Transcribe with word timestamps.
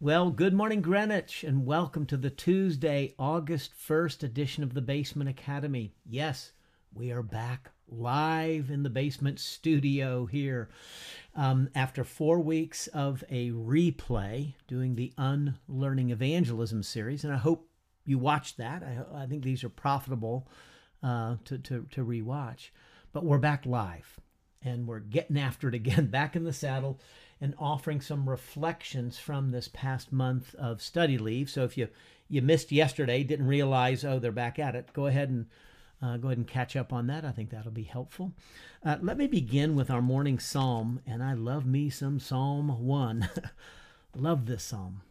Well, 0.00 0.30
good 0.30 0.54
morning, 0.54 0.80
Greenwich, 0.80 1.42
and 1.42 1.66
welcome 1.66 2.06
to 2.06 2.16
the 2.16 2.30
Tuesday, 2.30 3.16
August 3.18 3.72
1st 3.76 4.22
edition 4.22 4.62
of 4.62 4.72
the 4.72 4.80
Basement 4.80 5.28
Academy. 5.28 5.92
Yes, 6.08 6.52
we 6.94 7.10
are 7.10 7.24
back 7.24 7.72
live 7.88 8.70
in 8.70 8.84
the 8.84 8.90
basement 8.90 9.40
studio 9.40 10.26
here 10.26 10.68
um, 11.34 11.68
after 11.74 12.04
four 12.04 12.38
weeks 12.38 12.86
of 12.86 13.24
a 13.28 13.50
replay 13.50 14.54
doing 14.68 14.94
the 14.94 15.12
Unlearning 15.18 16.10
Evangelism 16.10 16.84
series. 16.84 17.24
And 17.24 17.32
I 17.32 17.38
hope 17.38 17.68
you 18.04 18.18
watched 18.18 18.56
that. 18.58 18.84
I, 18.84 19.22
I 19.24 19.26
think 19.26 19.42
these 19.42 19.64
are 19.64 19.68
profitable 19.68 20.48
uh, 21.02 21.38
to, 21.46 21.58
to, 21.58 21.88
to 21.90 22.04
rewatch. 22.04 22.70
But 23.12 23.24
we're 23.24 23.38
back 23.38 23.66
live 23.66 24.20
and 24.62 24.86
we're 24.86 25.00
getting 25.00 25.40
after 25.40 25.68
it 25.68 25.74
again, 25.74 26.06
back 26.10 26.36
in 26.36 26.44
the 26.44 26.52
saddle 26.52 27.00
and 27.40 27.54
offering 27.58 28.00
some 28.00 28.28
reflections 28.28 29.18
from 29.18 29.50
this 29.50 29.68
past 29.68 30.12
month 30.12 30.54
of 30.56 30.82
study 30.82 31.18
leave. 31.18 31.48
So 31.50 31.64
if 31.64 31.76
you 31.76 31.88
you 32.28 32.42
missed 32.42 32.70
yesterday, 32.70 33.22
didn't 33.24 33.46
realize, 33.46 34.04
oh, 34.04 34.18
they're 34.18 34.32
back 34.32 34.58
at 34.58 34.74
it, 34.74 34.92
go 34.92 35.06
ahead 35.06 35.30
and 35.30 35.46
uh, 36.00 36.16
go 36.16 36.28
ahead 36.28 36.38
and 36.38 36.46
catch 36.46 36.76
up 36.76 36.92
on 36.92 37.06
that. 37.08 37.24
I 37.24 37.32
think 37.32 37.50
that'll 37.50 37.72
be 37.72 37.82
helpful. 37.82 38.32
Uh, 38.84 38.96
let 39.00 39.16
me 39.16 39.26
begin 39.26 39.74
with 39.74 39.90
our 39.90 40.02
morning 40.02 40.38
psalm, 40.38 41.00
and 41.06 41.22
I 41.22 41.32
love 41.32 41.66
me 41.66 41.90
some 41.90 42.20
Psalm 42.20 42.86
1. 42.86 43.28
love 44.14 44.46
this 44.46 44.62
psalm. 44.62 45.02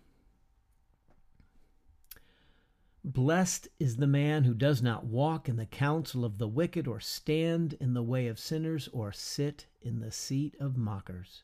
Blessed 3.04 3.70
is 3.80 3.98
the 3.98 4.08
man 4.08 4.44
who 4.44 4.54
does 4.54 4.82
not 4.82 5.06
walk 5.06 5.48
in 5.48 5.56
the 5.56 5.66
counsel 5.66 6.24
of 6.24 6.38
the 6.38 6.48
wicked, 6.48 6.88
or 6.88 7.00
stand 7.00 7.74
in 7.80 7.94
the 7.94 8.04
way 8.04 8.28
of 8.28 8.40
sinners, 8.40 8.88
or 8.94 9.12
sit 9.12 9.66
in 9.82 10.00
the 10.00 10.12
seat 10.12 10.56
of 10.60 10.78
mockers. 10.78 11.44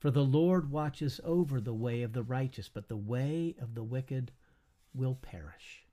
For 0.00 0.10
the 0.10 0.24
Lord 0.24 0.70
watches 0.70 1.20
over 1.22 1.60
the 1.60 1.74
way 1.74 2.02
of 2.02 2.14
the 2.14 2.22
righteous, 2.22 2.70
but 2.72 2.88
the 2.88 2.96
way 2.96 3.54
of 3.60 3.74
the 3.74 3.82
wicked 3.82 4.32
will 4.94 5.14
perish. 5.14 5.84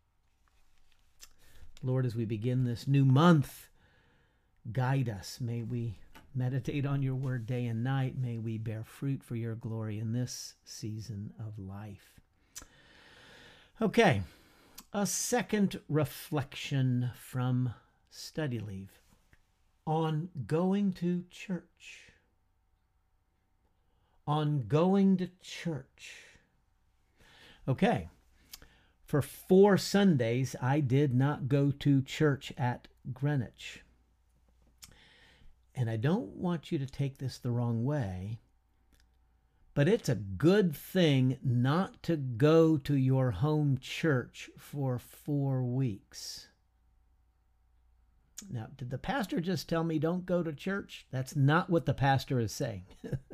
Lord, 1.83 2.05
as 2.05 2.15
we 2.15 2.23
begin 2.23 2.63
this 2.63 2.87
new 2.87 3.03
month, 3.03 3.67
guide 4.71 5.09
us. 5.09 5.39
May 5.41 5.61
we 5.61 5.99
meditate 6.33 6.85
on 6.85 7.03
your 7.03 7.15
word 7.15 7.45
day 7.45 7.65
and 7.65 7.83
night. 7.83 8.17
May 8.17 8.37
we 8.37 8.57
bear 8.57 8.85
fruit 8.85 9.21
for 9.21 9.35
your 9.35 9.55
glory 9.55 9.99
in 9.99 10.13
this 10.13 10.55
season 10.63 11.33
of 11.37 11.59
life. 11.59 12.21
Okay, 13.81 14.21
a 14.93 15.05
second 15.05 15.81
reflection 15.89 17.11
from 17.13 17.73
study 18.09 18.59
leave 18.59 19.01
on 19.85 20.29
going 20.47 20.93
to 20.93 21.25
church 21.29 22.06
on 24.27 24.67
going 24.67 25.17
to 25.17 25.29
church. 25.41 26.25
Okay, 27.67 28.09
for 29.07 29.21
four 29.21 29.77
Sundays, 29.77 30.55
I 30.61 30.81
did 30.81 31.15
not 31.15 31.47
go 31.47 31.71
to 31.71 32.01
church 32.01 32.51
at 32.57 32.89
Greenwich. 33.13 33.83
And 35.73 35.89
I 35.89 35.95
don't 35.95 36.35
want 36.35 36.71
you 36.71 36.79
to 36.79 36.85
take 36.85 37.17
this 37.17 37.37
the 37.37 37.51
wrong 37.51 37.85
way, 37.85 38.39
but 39.73 39.87
it's 39.87 40.09
a 40.09 40.15
good 40.15 40.75
thing 40.75 41.37
not 41.43 42.01
to 42.03 42.17
go 42.17 42.77
to 42.77 42.95
your 42.95 43.31
home 43.31 43.77
church 43.79 44.49
for 44.57 44.97
four 44.97 45.63
weeks. 45.63 46.47
Now, 48.49 48.67
did 48.75 48.89
the 48.89 48.97
pastor 48.97 49.39
just 49.39 49.69
tell 49.69 49.83
me 49.83 49.99
don't 49.99 50.25
go 50.25 50.43
to 50.43 50.51
church? 50.51 51.05
That's 51.11 51.35
not 51.35 51.69
what 51.69 51.85
the 51.85 51.93
pastor 51.93 52.39
is 52.39 52.51
saying. 52.51 52.85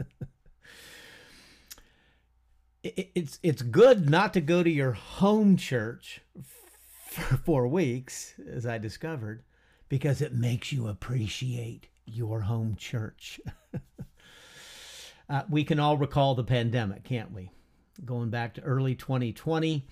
it's 2.83 3.39
it's 3.41 3.61
good 3.61 4.09
not 4.09 4.33
to 4.33 4.41
go 4.41 4.61
to 4.61 4.69
your 4.69 4.91
home 4.91 5.55
church 5.55 6.21
for 7.07 7.37
four 7.37 7.67
weeks, 7.67 8.33
as 8.51 8.65
I 8.65 8.77
discovered, 8.77 9.43
because 9.87 10.21
it 10.21 10.33
makes 10.33 10.71
you 10.71 10.87
appreciate 10.87 11.87
your 12.05 12.41
home 12.41 12.75
church. 12.75 13.39
uh, 15.29 15.43
we 15.49 15.63
can 15.63 15.79
all 15.79 15.97
recall 15.97 16.35
the 16.35 16.43
pandemic, 16.43 17.03
can't 17.03 17.31
we? 17.31 17.51
Going 18.03 18.29
back 18.29 18.55
to 18.55 18.61
early 18.61 18.95
2020, 18.95 19.87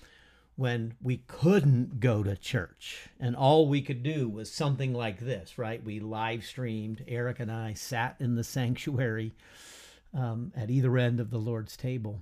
when 0.56 0.94
we 1.00 1.18
couldn't 1.28 2.00
go 2.00 2.22
to 2.22 2.36
church 2.36 3.08
and 3.18 3.34
all 3.34 3.68
we 3.68 3.80
could 3.80 4.02
do 4.02 4.28
was 4.28 4.52
something 4.52 4.92
like 4.92 5.20
this, 5.20 5.56
right? 5.56 5.82
We 5.82 5.98
live 5.98 6.44
streamed. 6.44 7.04
Eric 7.08 7.40
and 7.40 7.50
I 7.50 7.72
sat 7.72 8.16
in 8.20 8.34
the 8.34 8.44
sanctuary 8.44 9.32
um, 10.12 10.52
at 10.54 10.70
either 10.70 10.98
end 10.98 11.20
of 11.20 11.30
the 11.30 11.38
Lord's 11.38 11.76
table 11.76 12.20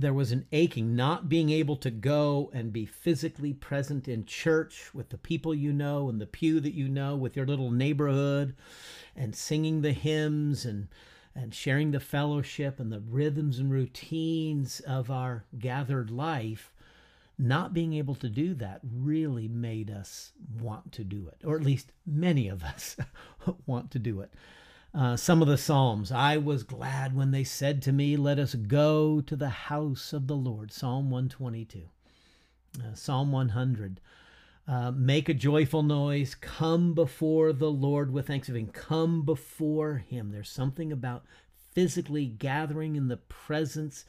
there 0.00 0.14
was 0.14 0.32
an 0.32 0.46
aching, 0.52 0.96
not 0.96 1.28
being 1.28 1.50
able 1.50 1.76
to 1.76 1.90
go 1.90 2.50
and 2.52 2.72
be 2.72 2.86
physically 2.86 3.52
present 3.52 4.08
in 4.08 4.24
church 4.24 4.94
with 4.94 5.08
the 5.10 5.18
people 5.18 5.54
you 5.54 5.72
know 5.72 6.08
and 6.08 6.20
the 6.20 6.26
pew 6.26 6.60
that 6.60 6.74
you 6.74 6.88
know, 6.88 7.16
with 7.16 7.36
your 7.36 7.46
little 7.46 7.70
neighborhood, 7.70 8.54
and 9.16 9.34
singing 9.34 9.82
the 9.82 9.92
hymns 9.92 10.64
and 10.64 10.88
and 11.36 11.52
sharing 11.52 11.90
the 11.90 12.00
fellowship 12.00 12.78
and 12.78 12.92
the 12.92 13.00
rhythms 13.00 13.58
and 13.58 13.72
routines 13.72 14.80
of 14.80 15.10
our 15.10 15.44
gathered 15.58 16.10
life. 16.10 16.70
Not 17.36 17.74
being 17.74 17.94
able 17.94 18.14
to 18.16 18.28
do 18.28 18.54
that 18.54 18.80
really 18.84 19.48
made 19.48 19.90
us 19.90 20.32
want 20.60 20.92
to 20.92 21.02
do 21.02 21.26
it, 21.26 21.44
or 21.44 21.56
at 21.56 21.64
least 21.64 21.90
many 22.06 22.46
of 22.46 22.62
us 22.62 22.96
want 23.66 23.90
to 23.90 23.98
do 23.98 24.20
it. 24.20 24.32
Uh, 24.94 25.16
some 25.16 25.42
of 25.42 25.48
the 25.48 25.58
Psalms. 25.58 26.12
I 26.12 26.36
was 26.36 26.62
glad 26.62 27.16
when 27.16 27.32
they 27.32 27.42
said 27.42 27.82
to 27.82 27.92
me, 27.92 28.16
Let 28.16 28.38
us 28.38 28.54
go 28.54 29.20
to 29.22 29.34
the 29.34 29.48
house 29.48 30.12
of 30.12 30.28
the 30.28 30.36
Lord. 30.36 30.70
Psalm 30.70 31.10
122. 31.10 31.88
Uh, 32.78 32.94
Psalm 32.94 33.32
100. 33.32 34.00
Uh, 34.68 34.92
make 34.92 35.28
a 35.28 35.34
joyful 35.34 35.82
noise. 35.82 36.36
Come 36.36 36.94
before 36.94 37.52
the 37.52 37.70
Lord 37.70 38.12
with 38.12 38.28
thanksgiving. 38.28 38.68
Come 38.68 39.22
before 39.22 39.98
Him. 39.98 40.30
There's 40.30 40.48
something 40.48 40.92
about 40.92 41.24
physically 41.72 42.26
gathering 42.26 42.94
in 42.94 43.08
the 43.08 43.16
presence 43.16 44.04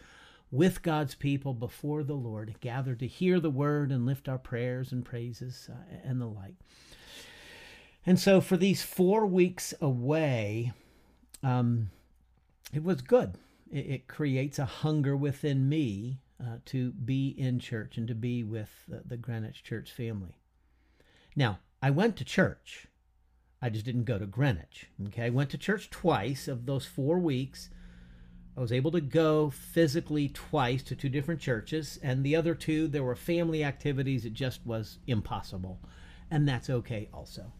with 0.51 0.83
God's 0.83 1.15
people 1.15 1.55
before 1.55 2.03
the 2.03 2.13
Lord, 2.13 2.55
gathered 2.61 2.99
to 2.99 3.07
hear 3.07 3.39
the 3.39 3.49
word 3.49 3.91
and 3.91 4.05
lift 4.05 4.29
our 4.29 4.37
prayers 4.37 4.91
and 4.91 5.03
praises 5.03 5.67
uh, 5.71 5.95
and 6.03 6.21
the 6.21 6.27
like. 6.27 6.53
And 8.05 8.19
so 8.19 8.39
for 8.39 8.55
these 8.55 8.83
four 8.83 9.25
weeks 9.25 9.73
away, 9.81 10.73
um, 11.41 11.89
it 12.73 12.83
was 12.83 13.01
good. 13.01 13.37
It, 13.71 13.85
it, 13.87 14.07
creates 14.07 14.59
a 14.59 14.65
hunger 14.65 15.17
within 15.17 15.67
me 15.67 16.19
uh, 16.39 16.57
to 16.65 16.91
be 16.91 17.29
in 17.29 17.59
church 17.59 17.97
and 17.97 18.07
to 18.07 18.15
be 18.15 18.43
with 18.43 18.69
the, 18.87 19.01
the 19.05 19.17
Greenwich 19.17 19.63
Church 19.63 19.91
family. 19.91 20.35
Now, 21.35 21.59
I 21.81 21.89
went 21.89 22.15
to 22.17 22.25
church. 22.25 22.87
I 23.61 23.69
just 23.69 23.85
didn't 23.85 24.03
go 24.03 24.19
to 24.19 24.27
Greenwich. 24.27 24.87
Okay, 25.07 25.23
I 25.23 25.29
went 25.29 25.49
to 25.51 25.57
church 25.57 25.89
twice 25.89 26.47
of 26.47 26.65
those 26.65 26.85
four 26.85 27.19
weeks. 27.19 27.69
I 28.55 28.61
was 28.61 28.71
able 28.71 28.91
to 28.91 29.01
go 29.01 29.49
physically 29.49 30.29
twice 30.29 30.83
to 30.83 30.95
two 30.95 31.09
different 31.09 31.41
churches, 31.41 31.99
and 32.01 32.23
the 32.23 32.35
other 32.35 32.55
two, 32.55 32.87
there 32.87 33.03
were 33.03 33.15
family 33.15 33.63
activities. 33.63 34.25
It 34.25 34.33
just 34.33 34.65
was 34.65 34.99
impossible. 35.07 35.79
And 36.31 36.47
that's 36.47 36.69
okay 36.69 37.09
also. 37.13 37.51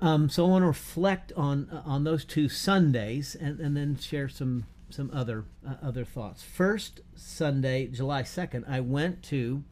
Um, 0.00 0.28
so 0.28 0.44
I 0.46 0.48
want 0.50 0.62
to 0.62 0.66
reflect 0.66 1.32
on 1.36 1.68
uh, 1.70 1.82
on 1.86 2.04
those 2.04 2.24
two 2.24 2.48
Sundays 2.48 3.34
and, 3.34 3.60
and 3.60 3.76
then 3.76 3.96
share 3.98 4.28
some 4.28 4.66
some 4.90 5.10
other 5.12 5.44
uh, 5.66 5.74
other 5.82 6.04
thoughts. 6.04 6.42
First 6.42 7.00
Sunday, 7.14 7.86
July 7.86 8.22
second, 8.22 8.66
I 8.68 8.80
went 8.80 9.22
to 9.24 9.64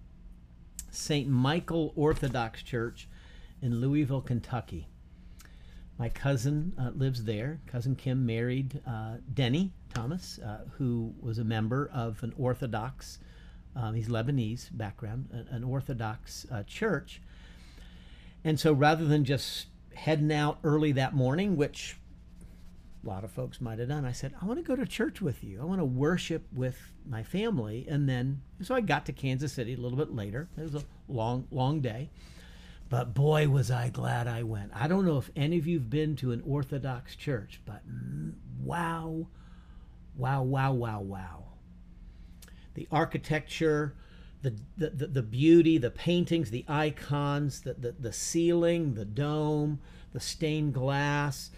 St. 0.90 1.28
Michael 1.28 1.92
Orthodox 1.96 2.62
Church 2.62 3.08
in 3.60 3.80
Louisville, 3.80 4.22
Kentucky. 4.22 4.88
My 5.98 6.08
cousin 6.08 6.72
uh, 6.78 6.90
lives 6.94 7.24
there. 7.24 7.60
Cousin 7.66 7.94
Kim 7.94 8.26
married 8.26 8.80
uh, 8.86 9.16
Denny 9.32 9.72
Thomas, 9.94 10.38
uh, 10.40 10.64
who 10.78 11.14
was 11.20 11.38
a 11.38 11.44
member 11.44 11.90
of 11.94 12.22
an 12.22 12.32
Orthodox. 12.36 13.18
Um, 13.76 13.94
he's 13.94 14.08
Lebanese 14.08 14.76
background, 14.76 15.28
an, 15.32 15.46
an 15.50 15.64
Orthodox 15.64 16.46
uh, 16.50 16.62
church. 16.64 17.20
And 18.42 18.58
so 18.58 18.72
rather 18.72 19.04
than 19.04 19.24
just 19.24 19.66
heading 19.94 20.32
out 20.32 20.58
early 20.64 20.92
that 20.92 21.14
morning, 21.14 21.56
which 21.56 21.96
a 23.04 23.08
lot 23.08 23.24
of 23.24 23.30
folks 23.30 23.60
might 23.60 23.78
have 23.78 23.88
done. 23.88 24.04
I 24.04 24.12
said, 24.12 24.34
I 24.40 24.46
want 24.46 24.58
to 24.58 24.64
go 24.64 24.76
to 24.76 24.86
church 24.86 25.20
with 25.20 25.44
you. 25.44 25.60
I 25.60 25.64
want 25.64 25.80
to 25.80 25.84
worship 25.84 26.46
with 26.52 26.78
my 27.06 27.22
family. 27.22 27.86
And 27.88 28.08
then, 28.08 28.42
so 28.62 28.74
I 28.74 28.80
got 28.80 29.06
to 29.06 29.12
Kansas 29.12 29.52
City 29.52 29.74
a 29.74 29.78
little 29.78 29.98
bit 29.98 30.14
later. 30.14 30.48
It 30.56 30.62
was 30.62 30.74
a 30.74 30.84
long, 31.08 31.46
long 31.50 31.80
day. 31.80 32.10
But 32.88 33.14
boy, 33.14 33.48
was 33.48 33.70
I 33.70 33.88
glad 33.88 34.28
I 34.28 34.42
went. 34.42 34.70
I 34.74 34.88
don't 34.88 35.04
know 35.04 35.18
if 35.18 35.30
any 35.34 35.58
of 35.58 35.66
you've 35.66 35.90
been 35.90 36.16
to 36.16 36.32
an 36.32 36.42
Orthodox 36.46 37.16
church, 37.16 37.60
but 37.64 37.82
wow, 38.62 39.26
wow, 40.16 40.42
wow, 40.42 40.72
wow, 40.72 41.00
wow. 41.00 41.44
The 42.74 42.86
architecture, 42.90 43.94
the, 44.76 44.90
the, 44.90 45.06
the, 45.06 45.22
beauty, 45.22 45.78
the 45.78 45.90
paintings, 45.90 46.50
the 46.50 46.64
icons, 46.68 47.62
the, 47.62 47.74
the, 47.74 47.92
the 47.92 48.12
ceiling, 48.12 48.94
the 48.94 49.04
dome, 49.04 49.80
the 50.12 50.20
stained 50.20 50.74
glass, 50.74 51.50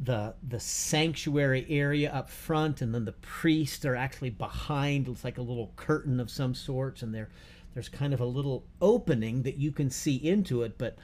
the 0.00 0.34
the 0.46 0.60
sanctuary 0.60 1.66
area 1.68 2.10
up 2.12 2.30
front, 2.30 2.80
and 2.80 2.94
then 2.94 3.04
the 3.04 3.12
priests 3.12 3.84
are 3.84 3.96
actually 3.96 4.30
behind. 4.30 5.08
It's 5.08 5.24
like 5.24 5.38
a 5.38 5.42
little 5.42 5.72
curtain 5.76 6.20
of 6.20 6.30
some 6.30 6.54
sorts, 6.54 7.02
and 7.02 7.14
there 7.14 7.28
there's 7.74 7.88
kind 7.88 8.14
of 8.14 8.20
a 8.20 8.24
little 8.24 8.64
opening 8.80 9.42
that 9.42 9.56
you 9.56 9.72
can 9.72 9.90
see 9.90 10.16
into 10.16 10.62
it, 10.62 10.78
but 10.78 10.96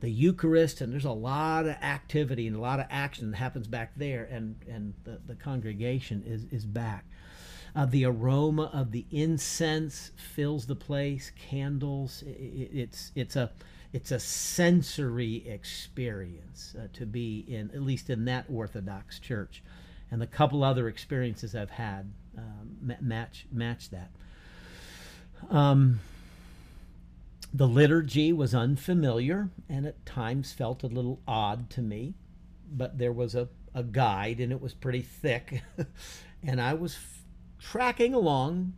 the 0.00 0.10
Eucharist, 0.10 0.80
and 0.80 0.92
there's 0.92 1.04
a 1.04 1.12
lot 1.12 1.66
of 1.66 1.72
activity 1.82 2.46
and 2.46 2.56
a 2.56 2.60
lot 2.60 2.80
of 2.80 2.86
action 2.90 3.30
that 3.30 3.36
happens 3.36 3.68
back 3.68 3.92
there, 3.96 4.28
and 4.30 4.56
and 4.68 4.94
the, 5.04 5.20
the 5.26 5.34
congregation 5.34 6.22
is 6.26 6.44
is 6.50 6.64
back. 6.64 7.04
Uh, 7.74 7.86
the 7.86 8.04
aroma 8.04 8.70
of 8.72 8.92
the 8.92 9.06
incense 9.10 10.10
fills 10.34 10.66
the 10.66 10.76
place. 10.76 11.30
Candles. 11.36 12.22
It, 12.26 12.70
it's 12.72 13.12
it's 13.14 13.36
a 13.36 13.50
it's 13.92 14.10
a 14.10 14.20
sensory 14.20 15.48
experience 15.48 16.74
uh, 16.78 16.86
to 16.92 17.06
be 17.06 17.44
in 17.48 17.70
at 17.72 17.82
least 17.82 18.10
in 18.10 18.24
that 18.26 18.46
Orthodox 18.52 19.18
church, 19.18 19.62
and 20.10 20.20
the 20.20 20.26
couple 20.26 20.64
other 20.64 20.88
experiences 20.88 21.54
I've 21.54 21.70
had 21.70 22.12
um, 22.36 22.94
match 23.00 23.46
match 23.52 23.90
that. 23.90 24.10
Um, 25.48 26.00
the 27.52 27.66
liturgy 27.66 28.32
was 28.32 28.54
unfamiliar 28.54 29.48
and 29.68 29.86
at 29.86 30.06
times 30.06 30.52
felt 30.52 30.84
a 30.84 30.86
little 30.86 31.20
odd 31.26 31.68
to 31.70 31.82
me, 31.82 32.14
but 32.70 32.98
there 32.98 33.12
was 33.12 33.34
a, 33.34 33.48
a 33.74 33.82
guide 33.82 34.38
and 34.38 34.52
it 34.52 34.60
was 34.60 34.72
pretty 34.74 35.02
thick, 35.02 35.62
and 36.44 36.60
I 36.60 36.74
was 36.74 36.96
tracking 37.60 38.14
along 38.14 38.72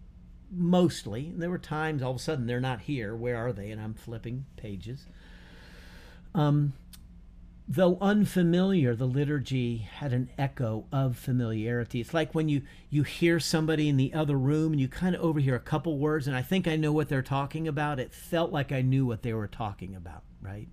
mostly. 0.50 1.29
And 1.29 1.40
there 1.40 1.50
were 1.50 1.58
times 1.58 2.02
all 2.02 2.11
of 2.11 2.17
a 2.17 2.20
sudden 2.20 2.46
they're 2.46 2.61
not 2.61 2.82
here. 2.82 3.14
Where 3.17 3.37
are 3.37 3.52
they? 3.52 3.70
And 3.70 3.81
I'm 3.81 3.94
flipping 3.94 4.44
pages. 4.56 5.06
Um, 6.34 6.75
though 7.69 7.96
unfamiliar, 8.00 8.94
the 8.94 9.06
liturgy 9.06 9.79
had 9.79 10.12
an 10.12 10.31
echo 10.37 10.84
of 10.93 11.17
familiarity. 11.17 12.00
It's 12.00 12.12
like 12.12 12.34
when 12.34 12.49
you 12.49 12.62
you 12.90 13.02
hear 13.02 13.40
somebody 13.40 13.88
in 13.88 13.96
the 13.96 14.12
other 14.12 14.37
room 14.37 14.73
and 14.73 14.81
you 14.81 14.88
kind 14.88 15.14
of 15.14 15.23
overhear 15.23 15.55
a 15.55 15.61
couple 15.61 15.99
words, 15.99 16.26
and 16.26 16.37
I 16.37 16.43
think 16.43 16.67
I 16.67 16.76
know 16.76 16.93
what 16.93 17.08
they're 17.08 17.23
talking 17.23 17.69
about. 17.69 18.00
It 18.00 18.12
felt 18.12 18.52
like 18.52 18.73
I 18.73 18.82
knew 18.82 19.06
what 19.06 19.23
they 19.23 19.32
were 19.32 19.49
talking 19.49 19.94
about, 19.94 20.23
right? 20.40 20.69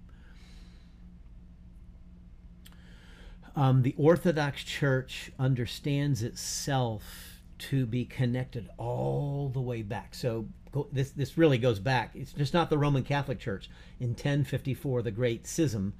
Um, 3.56 3.82
the 3.82 3.96
Orthodox 3.98 4.64
Church 4.64 5.32
understands 5.38 6.24
itself 6.24 7.29
to 7.60 7.86
be 7.86 8.06
connected 8.06 8.70
all 8.78 9.50
the 9.50 9.62
way 9.62 9.82
back. 9.82 10.16
So 10.16 10.48
go, 10.72 10.88
this 10.92 11.12
this 11.12 11.38
really 11.38 11.58
goes 11.58 11.80
back. 11.80 12.16
It's 12.16 12.34
just 12.34 12.54
not 12.54 12.70
the 12.70 12.78
Roman 12.78 13.04
Catholic 13.04 13.40
Church. 13.40 13.70
In 14.00 14.10
1054, 14.10 15.02
the 15.02 15.12
Great 15.12 15.46
Schism, 15.46 15.94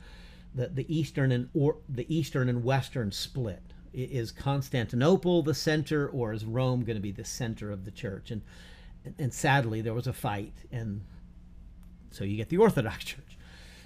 the 0.56 0.68
the 0.68 0.94
eastern 0.94 1.32
and 1.32 1.50
or 1.54 1.78
the 1.88 2.14
eastern 2.14 2.50
and 2.50 2.64
western 2.64 3.12
split. 3.12 3.62
Is 3.92 4.32
Constantinople 4.32 5.42
the 5.42 5.56
center, 5.56 6.08
or 6.08 6.32
is 6.32 6.46
Rome 6.46 6.84
going 6.84 6.98
to 6.98 7.02
be 7.02 7.12
the 7.12 7.26
center 7.26 7.72
of 7.72 7.86
the 7.86 7.92
church? 7.92 8.32
And 8.32 8.42
and 9.18 9.34
sadly, 9.34 9.82
there 9.82 9.94
was 9.94 10.08
a 10.08 10.14
fight, 10.14 10.54
and 10.72 11.02
so 12.12 12.24
you 12.24 12.38
get 12.38 12.50
the 12.50 12.58
Orthodox 12.66 13.04
Church. 13.04 13.38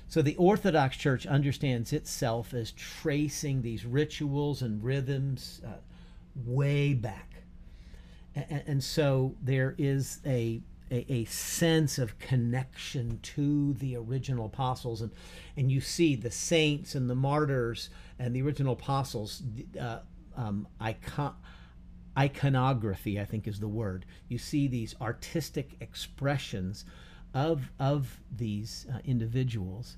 So 0.09 0.21
the 0.21 0.35
Orthodox 0.35 0.97
Church 0.97 1.25
understands 1.25 1.91
itself 1.91 2.53
as 2.53 2.71
tracing 2.71 3.61
these 3.61 3.85
rituals 3.85 4.61
and 4.61 4.83
rhythms 4.83 5.61
uh, 5.65 5.77
way 6.35 6.93
back 6.93 7.32
and, 8.35 8.63
and 8.67 8.83
so 8.83 9.35
there 9.41 9.75
is 9.77 10.19
a, 10.25 10.61
a, 10.91 11.05
a 11.11 11.25
sense 11.25 11.97
of 11.97 12.17
connection 12.19 13.19
to 13.21 13.73
the 13.73 13.95
original 13.95 14.45
apostles. 14.45 15.01
And 15.01 15.11
and 15.57 15.71
you 15.71 15.81
see 15.81 16.15
the 16.15 16.31
saints 16.31 16.95
and 16.95 17.09
the 17.09 17.15
martyrs 17.15 17.89
and 18.19 18.35
the 18.35 18.41
original 18.41 18.73
apostles 18.73 19.43
uh, 19.79 19.99
um, 20.35 20.67
icon 20.79 21.35
iconography 22.15 23.19
i 23.19 23.25
think 23.25 23.47
is 23.47 23.59
the 23.59 23.67
word. 23.67 24.05
You 24.27 24.37
see 24.37 24.67
these 24.67 24.95
artistic 25.01 25.77
expressions 25.79 26.85
of 27.33 27.71
of 27.79 28.19
these 28.35 28.85
uh, 28.93 28.99
individuals 29.05 29.97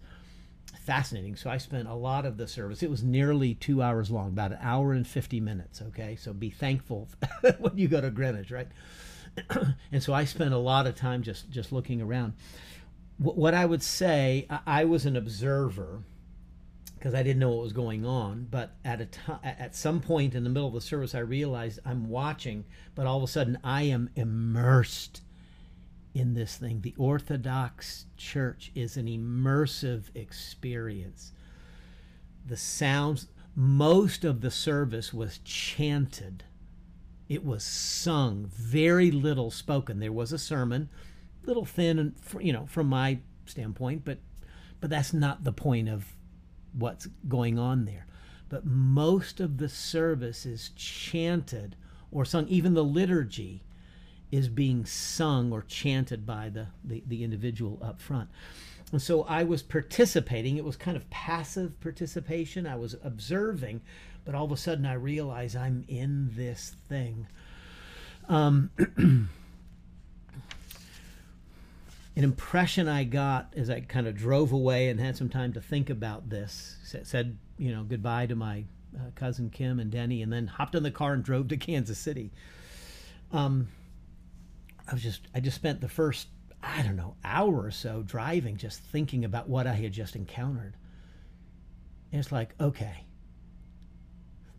fascinating. 0.80 1.36
So 1.36 1.50
I 1.50 1.58
spent 1.58 1.88
a 1.88 1.94
lot 1.94 2.26
of 2.26 2.38
the 2.38 2.48
service. 2.48 2.84
It 2.84 2.90
was 2.90 3.04
nearly 3.04 3.54
two 3.56 3.82
hours 3.82 4.10
long, 4.12 4.30
about 4.30 4.52
an 4.52 4.60
hour 4.62 4.94
and 4.94 5.08
50 5.08 5.40
minutes. 5.40 5.82
Okay. 5.82 6.16
So 6.16 6.34
be 6.34 6.50
thankful 6.50 7.10
when 7.60 7.78
you 7.78 7.88
go 7.88 8.02
to 8.02 8.10
Greenwich, 8.10 8.52
right? 8.52 8.68
and 9.92 10.02
so 10.02 10.14
I 10.14 10.26
spent 10.26 10.54
a 10.54 10.58
lot 10.58 10.88
of 10.88 10.96
time 10.96 11.24
just, 11.24 11.50
just 11.50 11.72
looking 11.72 12.02
around. 12.02 12.34
what 13.18 13.54
I 13.54 13.66
would 13.66 13.84
say, 13.84 14.48
I 14.66 14.86
was 14.86 15.06
an 15.06 15.16
observer 15.16 16.04
because 17.06 17.14
I 17.14 17.22
didn't 17.22 17.40
know 17.40 17.52
what 17.52 17.62
was 17.62 17.74
going 17.74 18.04
on. 18.04 18.48
But 18.50 18.72
at 18.84 19.00
a 19.00 19.06
time, 19.06 19.40
at 19.44 19.76
some 19.76 20.02
point 20.02 20.34
in 20.34 20.44
the 20.44 20.50
middle 20.50 20.68
of 20.68 20.74
the 20.74 20.82
service, 20.82 21.14
I 21.14 21.20
realized 21.20 21.80
I'm 21.86 22.10
watching, 22.10 22.66
but 22.96 23.06
all 23.06 23.18
of 23.18 23.24
a 23.24 23.28
sudden 23.28 23.60
I 23.64 23.84
am 23.84 24.10
immersed 24.16 25.22
in 26.16 26.34
this 26.34 26.56
thing. 26.56 26.82
The 26.82 26.96
Orthodox 26.98 28.06
Church 28.16 28.72
is 28.74 28.96
an 28.96 29.06
immersive 29.06 30.06
experience. 30.16 31.34
The 32.48 32.58
sounds, 32.58 33.28
most 33.54 34.24
of 34.24 34.40
the 34.40 34.50
service 34.50 35.14
was 35.14 35.40
chanted. 35.44 36.46
It 37.28 37.46
was 37.46 37.64
sung, 37.64 38.46
very 38.46 39.12
little 39.12 39.52
spoken. 39.52 40.00
There 40.00 40.14
was 40.14 40.32
a 40.32 40.40
sermon, 40.40 40.90
little 41.44 41.66
thin, 41.66 42.00
and 42.00 42.16
you 42.40 42.54
know, 42.54 42.66
from 42.68 42.88
my 42.88 43.20
standpoint, 43.46 44.06
but 44.06 44.20
but 44.80 44.90
that's 44.90 45.14
not 45.14 45.44
the 45.44 45.52
point 45.52 45.90
of 45.90 46.16
what's 46.72 47.08
going 47.28 47.60
on 47.60 47.86
there. 47.86 48.06
But 48.48 48.66
most 48.66 49.40
of 49.40 49.58
the 49.58 49.70
service 49.70 50.46
is 50.46 50.70
chanted 50.76 51.76
or 52.12 52.24
sung. 52.24 52.48
Even 52.48 52.74
the 52.74 52.84
liturgy 52.84 53.64
is 54.32 54.50
being 54.50 54.86
sung 54.86 55.52
or 55.52 55.62
chanted 55.62 56.26
by 56.26 56.50
the, 56.50 56.68
the, 56.84 57.04
the 57.08 57.24
individual 57.24 57.80
up 57.82 58.02
front. 58.02 58.30
And 58.92 59.02
so 59.02 59.24
I 59.24 59.44
was 59.44 59.64
participating. 59.64 60.58
It 60.58 60.64
was 60.64 60.76
kind 60.76 60.96
of 60.96 61.10
passive 61.10 61.80
participation. 61.82 62.68
I 62.68 62.76
was 62.76 62.96
observing, 63.04 63.82
but 64.24 64.36
all 64.36 64.46
of 64.46 64.52
a 64.52 64.58
sudden 64.58 64.86
I 64.86 64.94
realize 64.94 65.56
I'm 65.56 65.84
in 65.88 66.32
this 66.36 66.76
thing. 66.88 67.28
Um, 68.30 68.72
an 68.98 69.30
impression 72.16 72.88
I 72.88 73.04
got 73.04 73.54
as 73.56 73.70
I 73.70 73.82
kind 73.82 74.08
of 74.08 74.16
drove 74.16 74.52
away 74.52 74.90
and 74.90 75.00
had 75.00 75.18
some 75.18 75.30
time 75.30 75.54
to 75.54 75.62
think 75.62 75.90
about 75.90 76.30
this, 76.30 76.78
said, 77.04 77.38
you 77.58 77.72
know, 77.72 77.84
goodbye 77.84 78.28
to 78.28 78.36
my 78.36 78.64
uh, 78.96 79.10
cousin 79.16 79.50
Kim 79.50 79.80
and 79.80 79.92
Denny, 79.92 80.22
and 80.22 80.32
then 80.32 80.48
hopped 80.48 80.76
in 80.76 80.84
the 80.84 80.92
car 80.92 81.14
and 81.14 81.24
drove 81.24 81.50
to 81.50 81.58
Kansas 81.58 81.98
City. 81.98 82.32
Um, 83.32 83.68
I 84.88 84.94
was 84.94 85.04
just 85.04 85.28
I 85.34 85.40
just 85.40 85.56
spent 85.56 85.82
the 85.82 85.90
first 85.90 86.28
I 86.62 86.82
don't 86.82 86.96
know 86.96 87.16
hour 87.24 87.64
or 87.64 87.72
so 87.72 88.04
driving 88.04 88.58
just 88.58 88.82
thinking 88.82 89.26
about 89.26 89.48
what 89.48 89.68
I 89.68 89.74
had 89.74 89.94
just 89.94 90.16
encountered. 90.16 90.76
And 92.12 92.20
it's 92.20 92.32
like, 92.32 92.56
okay. 92.60 93.06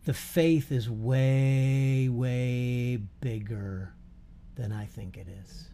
The 0.05 0.15
faith 0.15 0.71
is 0.71 0.89
way 0.89 2.09
way 2.09 2.97
bigger 3.21 3.93
than 4.55 4.73
I 4.73 4.87
think 4.87 5.17
it 5.17 5.27
is. 5.29 5.69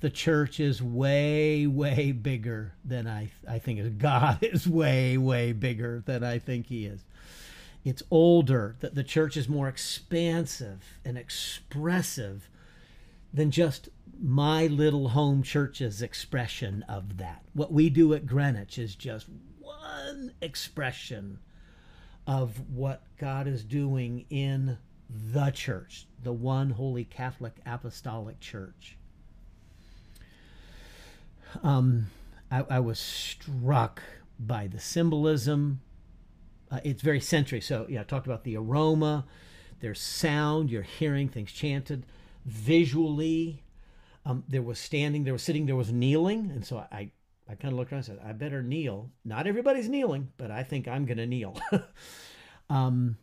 The 0.00 0.10
church 0.10 0.60
is 0.60 0.82
way 0.82 1.66
way 1.66 2.12
bigger 2.12 2.74
than 2.84 3.06
I 3.06 3.30
I 3.48 3.58
think 3.58 3.80
is. 3.80 3.88
God 3.90 4.38
is 4.42 4.68
way 4.68 5.16
way 5.16 5.52
bigger 5.52 6.02
than 6.04 6.22
I 6.22 6.38
think 6.38 6.66
he 6.66 6.84
is. 6.84 7.04
It's 7.84 8.02
older, 8.10 8.76
that 8.80 8.94
the 8.94 9.04
church 9.04 9.36
is 9.36 9.46
more 9.46 9.68
expansive 9.68 10.98
and 11.04 11.18
expressive 11.18 12.48
than 13.34 13.50
just 13.50 13.88
my 14.22 14.68
little 14.68 15.08
home 15.08 15.42
church's 15.42 16.00
expression 16.00 16.84
of 16.88 17.18
that. 17.18 17.42
What 17.52 17.72
we 17.72 17.90
do 17.90 18.14
at 18.14 18.26
Greenwich 18.26 18.78
is 18.78 18.94
just 18.94 19.26
one 19.60 20.32
expression 20.40 21.40
of 22.26 22.70
what 22.70 23.02
God 23.18 23.48
is 23.48 23.64
doing 23.64 24.24
in 24.30 24.78
the 25.10 25.50
church, 25.50 26.06
the 26.22 26.32
one 26.32 26.70
holy 26.70 27.04
Catholic 27.04 27.56
Apostolic 27.66 28.38
Church. 28.40 28.96
Um, 31.62 32.06
I, 32.50 32.64
I 32.70 32.80
was 32.80 32.98
struck 33.00 34.00
by 34.38 34.68
the 34.68 34.80
symbolism 34.80 35.80
Uh, 36.70 36.80
it's 36.82 37.02
very 37.02 37.20
sensory. 37.20 37.60
So 37.60 37.86
yeah, 37.88 38.00
I 38.00 38.04
talked 38.04 38.26
about 38.26 38.44
the 38.44 38.56
aroma. 38.56 39.26
There's 39.80 40.00
sound. 40.00 40.70
You're 40.70 40.82
hearing 40.82 41.28
things 41.28 41.52
chanted. 41.52 42.04
Visually, 42.44 43.62
um, 44.24 44.44
there 44.48 44.62
was 44.62 44.78
standing. 44.78 45.24
There 45.24 45.32
was 45.32 45.42
sitting. 45.42 45.66
There 45.66 45.76
was 45.76 45.92
kneeling. 45.92 46.50
And 46.50 46.64
so 46.64 46.78
I, 46.78 47.10
I 47.48 47.54
kind 47.54 47.72
of 47.72 47.78
looked 47.78 47.92
around 47.92 47.98
and 47.98 48.06
said, 48.06 48.20
I 48.24 48.32
better 48.32 48.62
kneel. 48.62 49.10
Not 49.24 49.46
everybody's 49.46 49.88
kneeling, 49.88 50.32
but 50.36 50.50
I 50.50 50.62
think 50.62 50.88
I'm 50.88 51.04
going 51.04 51.18
to 51.18 51.26
kneel. 51.26 51.58
um, 52.70 53.16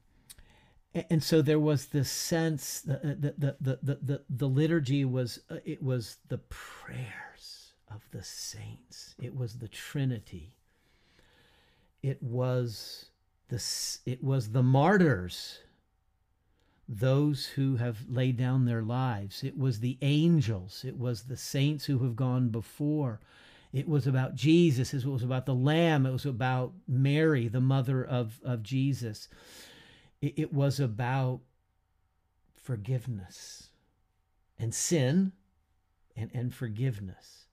and 0.93 1.23
so 1.23 1.41
there 1.41 1.59
was 1.59 1.87
this 1.87 2.11
sense 2.11 2.81
that 2.81 3.01
the, 3.01 3.33
the, 3.37 3.55
the, 3.61 3.79
the, 3.81 3.99
the, 4.01 4.21
the 4.29 4.47
liturgy 4.47 5.05
was, 5.05 5.39
uh, 5.49 5.57
it 5.63 5.81
was 5.81 6.17
the 6.27 6.37
prayers 6.37 7.73
of 7.89 8.01
the 8.11 8.23
saints. 8.23 9.15
It 9.21 9.35
was 9.35 9.57
the 9.57 9.69
Trinity. 9.69 10.53
It 12.03 12.21
was 12.21 13.05
the, 13.47 13.63
it 14.05 14.21
was 14.21 14.49
the 14.49 14.63
martyrs, 14.63 15.59
those 16.91 17.45
who 17.45 17.77
have 17.77 17.99
laid 18.09 18.35
down 18.35 18.65
their 18.65 18.81
lives. 18.81 19.43
It 19.43 19.57
was 19.57 19.79
the 19.79 19.97
angels. 20.01 20.83
It 20.85 20.97
was 20.97 21.23
the 21.23 21.37
saints 21.37 21.85
who 21.85 21.99
have 21.99 22.17
gone 22.17 22.49
before. 22.49 23.21
It 23.71 23.87
was 23.87 24.05
about 24.05 24.35
Jesus. 24.35 24.93
It 24.93 25.05
was 25.05 25.23
about 25.23 25.45
the 25.45 25.55
Lamb. 25.55 26.05
It 26.05 26.11
was 26.11 26.25
about 26.25 26.73
Mary, 26.89 27.47
the 27.47 27.61
mother 27.61 28.03
of, 28.03 28.41
of 28.43 28.61
Jesus. 28.61 29.29
It, 30.21 30.33
it 30.35 30.53
was 30.53 30.81
about 30.81 31.39
forgiveness 32.61 33.69
and 34.59 34.75
sin 34.75 35.31
and, 36.17 36.29
and 36.33 36.53
forgiveness. 36.53 37.45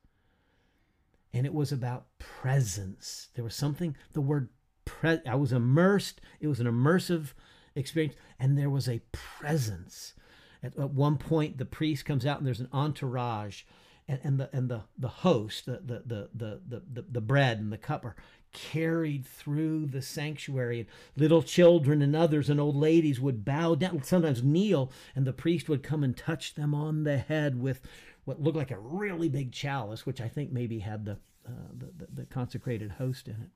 And 1.33 1.47
it 1.47 1.55
was 1.55 1.71
about 1.71 2.07
presence. 2.19 3.29
There 3.35 3.45
was 3.45 3.55
something, 3.55 3.95
the 4.15 4.21
word 4.21 4.49
pre- 4.85 5.21
I 5.25 5.37
was 5.37 5.53
immersed. 5.53 6.21
It 6.41 6.49
was 6.49 6.59
an 6.59 6.67
immersive 6.67 7.35
experience. 7.79 8.17
And 8.39 8.59
there 8.59 8.71
was 8.71 8.89
a 8.89 9.01
presence. 9.13 10.15
At, 10.63 10.79
at 10.79 10.91
one 10.91 11.17
point, 11.17 11.59
the 11.59 11.65
priest 11.65 12.05
comes 12.05 12.27
out 12.27 12.39
and 12.39 12.47
there's 12.47 12.61
an 12.61 12.69
entourage 12.73 13.63
and, 14.09 14.21
and 14.25 14.41
the 14.41 14.49
and 14.53 14.69
the 14.69 14.83
the 14.97 15.09
host, 15.09 15.67
the 15.67 15.81
the 15.85 16.03
the 16.07 16.61
the 16.69 16.83
the, 16.93 17.05
the 17.11 17.21
bread 17.21 17.59
and 17.59 17.73
the 17.73 17.79
cup 17.79 18.05
are 18.05 18.17
carried 18.53 19.27
through 19.27 19.87
the 19.87 20.03
sanctuary. 20.03 20.81
And 20.81 20.89
little 21.17 21.43
children 21.43 22.01
and 22.01 22.17
others 22.17 22.49
and 22.49 22.59
old 22.59 22.77
ladies 22.77 23.21
would 23.21 23.45
bow 23.45 23.75
down, 23.75 24.03
sometimes 24.03 24.43
kneel, 24.43 24.91
and 25.15 25.27
the 25.27 25.33
priest 25.33 25.69
would 25.69 25.83
come 25.83 26.03
and 26.03 26.17
touch 26.17 26.55
them 26.55 26.75
on 26.75 27.05
the 27.05 27.19
head 27.19 27.61
with 27.61 27.83
what 28.25 28.41
looked 28.41 28.57
like 28.57 28.71
a 28.71 28.79
really 28.79 29.29
big 29.29 29.53
chalice, 29.53 30.07
which 30.07 30.21
I 30.21 30.29
think 30.29 30.53
maybe 30.53 30.79
had 30.79 31.05
the, 31.05 31.19
uh, 31.47 31.69
the, 31.77 31.87
the, 31.97 32.13
the 32.13 32.27
consecrated 32.27 32.93
host 32.93 33.29
in 33.29 33.35
it. 33.35 33.51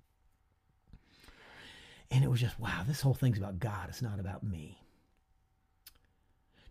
And 2.12 2.22
it 2.22 2.30
was 2.30 2.40
just, 2.40 2.60
wow, 2.60 2.84
this 2.86 3.00
whole 3.00 3.14
thing's 3.14 3.38
about 3.38 3.58
God. 3.58 3.88
It's 3.88 4.02
not 4.02 4.20
about 4.20 4.44
me. 4.44 4.78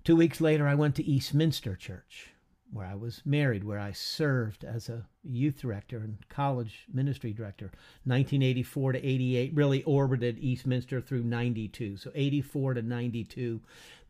Two 0.04 0.16
weeks 0.16 0.40
later, 0.40 0.68
I 0.68 0.76
went 0.76 0.96
to 0.96 1.04
Eastminster 1.04 1.76
Church 1.76 2.30
where 2.72 2.86
I 2.86 2.96
was 2.96 3.22
married, 3.26 3.64
where 3.64 3.80
I 3.80 3.92
served 3.92 4.64
as 4.64 4.88
a 4.88 5.06
youth 5.24 5.60
director 5.60 5.98
and 5.98 6.18
college 6.30 6.86
ministry 6.92 7.34
director, 7.34 7.66
1984 8.06 8.94
to 8.94 9.06
88, 9.06 9.54
really 9.54 9.84
orbited 9.84 10.40
Eastminster 10.40 11.02
through 11.02 11.24
92. 11.24 11.98
So 11.98 12.12
84 12.16 12.76
to 12.76 12.82
92. 12.82 13.60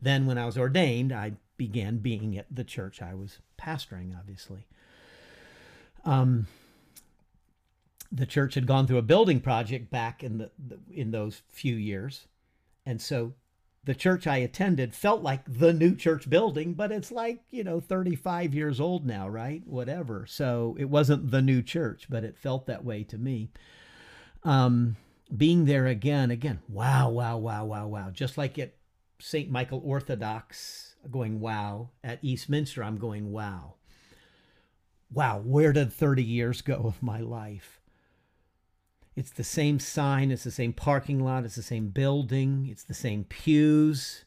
Then, 0.00 0.26
when 0.26 0.38
I 0.38 0.46
was 0.46 0.56
ordained, 0.56 1.12
I 1.12 1.32
began 1.56 1.98
being 1.98 2.38
at 2.38 2.46
the 2.50 2.64
church 2.64 3.02
I 3.02 3.14
was 3.14 3.38
pastoring, 3.60 4.16
obviously. 4.16 4.66
Um, 6.04 6.46
the 8.12 8.26
church 8.26 8.54
had 8.54 8.66
gone 8.66 8.86
through 8.86 8.98
a 8.98 9.02
building 9.02 9.40
project 9.40 9.90
back 9.90 10.22
in 10.22 10.38
the, 10.38 10.50
in 10.92 11.10
those 11.10 11.42
few 11.50 11.74
years, 11.74 12.26
and 12.84 13.00
so 13.00 13.32
the 13.84 13.94
church 13.94 14.26
I 14.26 14.36
attended 14.38 14.94
felt 14.94 15.22
like 15.22 15.42
the 15.46 15.72
new 15.72 15.96
church 15.96 16.30
building, 16.30 16.74
but 16.74 16.92
it's 16.92 17.10
like, 17.10 17.42
you 17.50 17.64
know, 17.64 17.80
35 17.80 18.54
years 18.54 18.80
old 18.80 19.04
now, 19.04 19.28
right? 19.28 19.62
Whatever. 19.66 20.24
So 20.26 20.76
it 20.78 20.84
wasn't 20.84 21.32
the 21.32 21.42
new 21.42 21.62
church, 21.62 22.06
but 22.08 22.22
it 22.22 22.38
felt 22.38 22.66
that 22.66 22.84
way 22.84 23.02
to 23.04 23.18
me. 23.18 23.50
Um, 24.44 24.96
being 25.36 25.64
there 25.64 25.86
again, 25.86 26.30
again, 26.30 26.60
wow, 26.68 27.10
wow, 27.10 27.38
wow, 27.38 27.64
wow, 27.64 27.88
wow. 27.88 28.10
Just 28.10 28.38
like 28.38 28.58
at 28.58 28.74
St. 29.18 29.50
Michael 29.50 29.82
Orthodox, 29.84 30.94
going 31.10 31.40
wow. 31.40 31.90
At 32.04 32.20
Eastminster, 32.22 32.84
I'm 32.84 32.98
going 32.98 33.32
wow. 33.32 33.74
Wow, 35.12 35.42
where 35.44 35.72
did 35.72 35.92
30 35.92 36.22
years 36.22 36.62
go 36.62 36.74
of 36.74 37.02
my 37.02 37.20
life? 37.20 37.81
It's 39.14 39.30
the 39.30 39.44
same 39.44 39.78
sign, 39.78 40.30
it's 40.30 40.44
the 40.44 40.50
same 40.50 40.72
parking 40.72 41.22
lot, 41.22 41.44
it's 41.44 41.56
the 41.56 41.62
same 41.62 41.88
building, 41.88 42.68
it's 42.70 42.84
the 42.84 42.94
same 42.94 43.24
pews, 43.24 44.24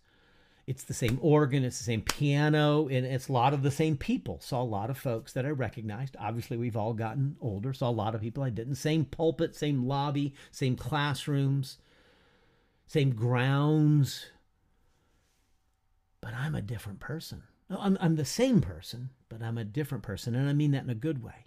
it's 0.67 0.83
the 0.83 0.93
same 0.93 1.17
organ, 1.21 1.63
it's 1.63 1.79
the 1.79 1.83
same 1.83 2.01
piano, 2.01 2.87
and 2.87 3.05
it's 3.05 3.27
a 3.27 3.33
lot 3.33 3.53
of 3.53 3.63
the 3.63 3.71
same 3.71 3.97
people. 3.97 4.39
Saw 4.41 4.61
a 4.61 4.63
lot 4.63 4.91
of 4.91 4.97
folks 4.97 5.33
that 5.33 5.45
I 5.45 5.49
recognized. 5.49 6.15
Obviously, 6.19 6.57
we've 6.57 6.77
all 6.77 6.93
gotten 6.93 7.35
older, 7.41 7.73
saw 7.73 7.89
a 7.89 7.91
lot 7.91 8.13
of 8.13 8.21
people 8.21 8.43
I 8.43 8.51
didn't. 8.51 8.75
Same 8.75 9.05
pulpit, 9.05 9.55
same 9.55 9.85
lobby, 9.85 10.35
same 10.51 10.75
classrooms, 10.75 11.77
same 12.85 13.11
grounds. 13.11 14.27
But 16.21 16.33
I'm 16.35 16.55
a 16.55 16.61
different 16.61 16.99
person. 16.99 17.43
I'm, 17.69 17.97
I'm 17.99 18.15
the 18.15 18.25
same 18.25 18.61
person, 18.61 19.09
but 19.29 19.41
I'm 19.41 19.57
a 19.57 19.63
different 19.63 20.03
person, 20.03 20.35
and 20.35 20.47
I 20.47 20.53
mean 20.53 20.71
that 20.71 20.83
in 20.83 20.89
a 20.91 20.95
good 20.95 21.23
way. 21.23 21.44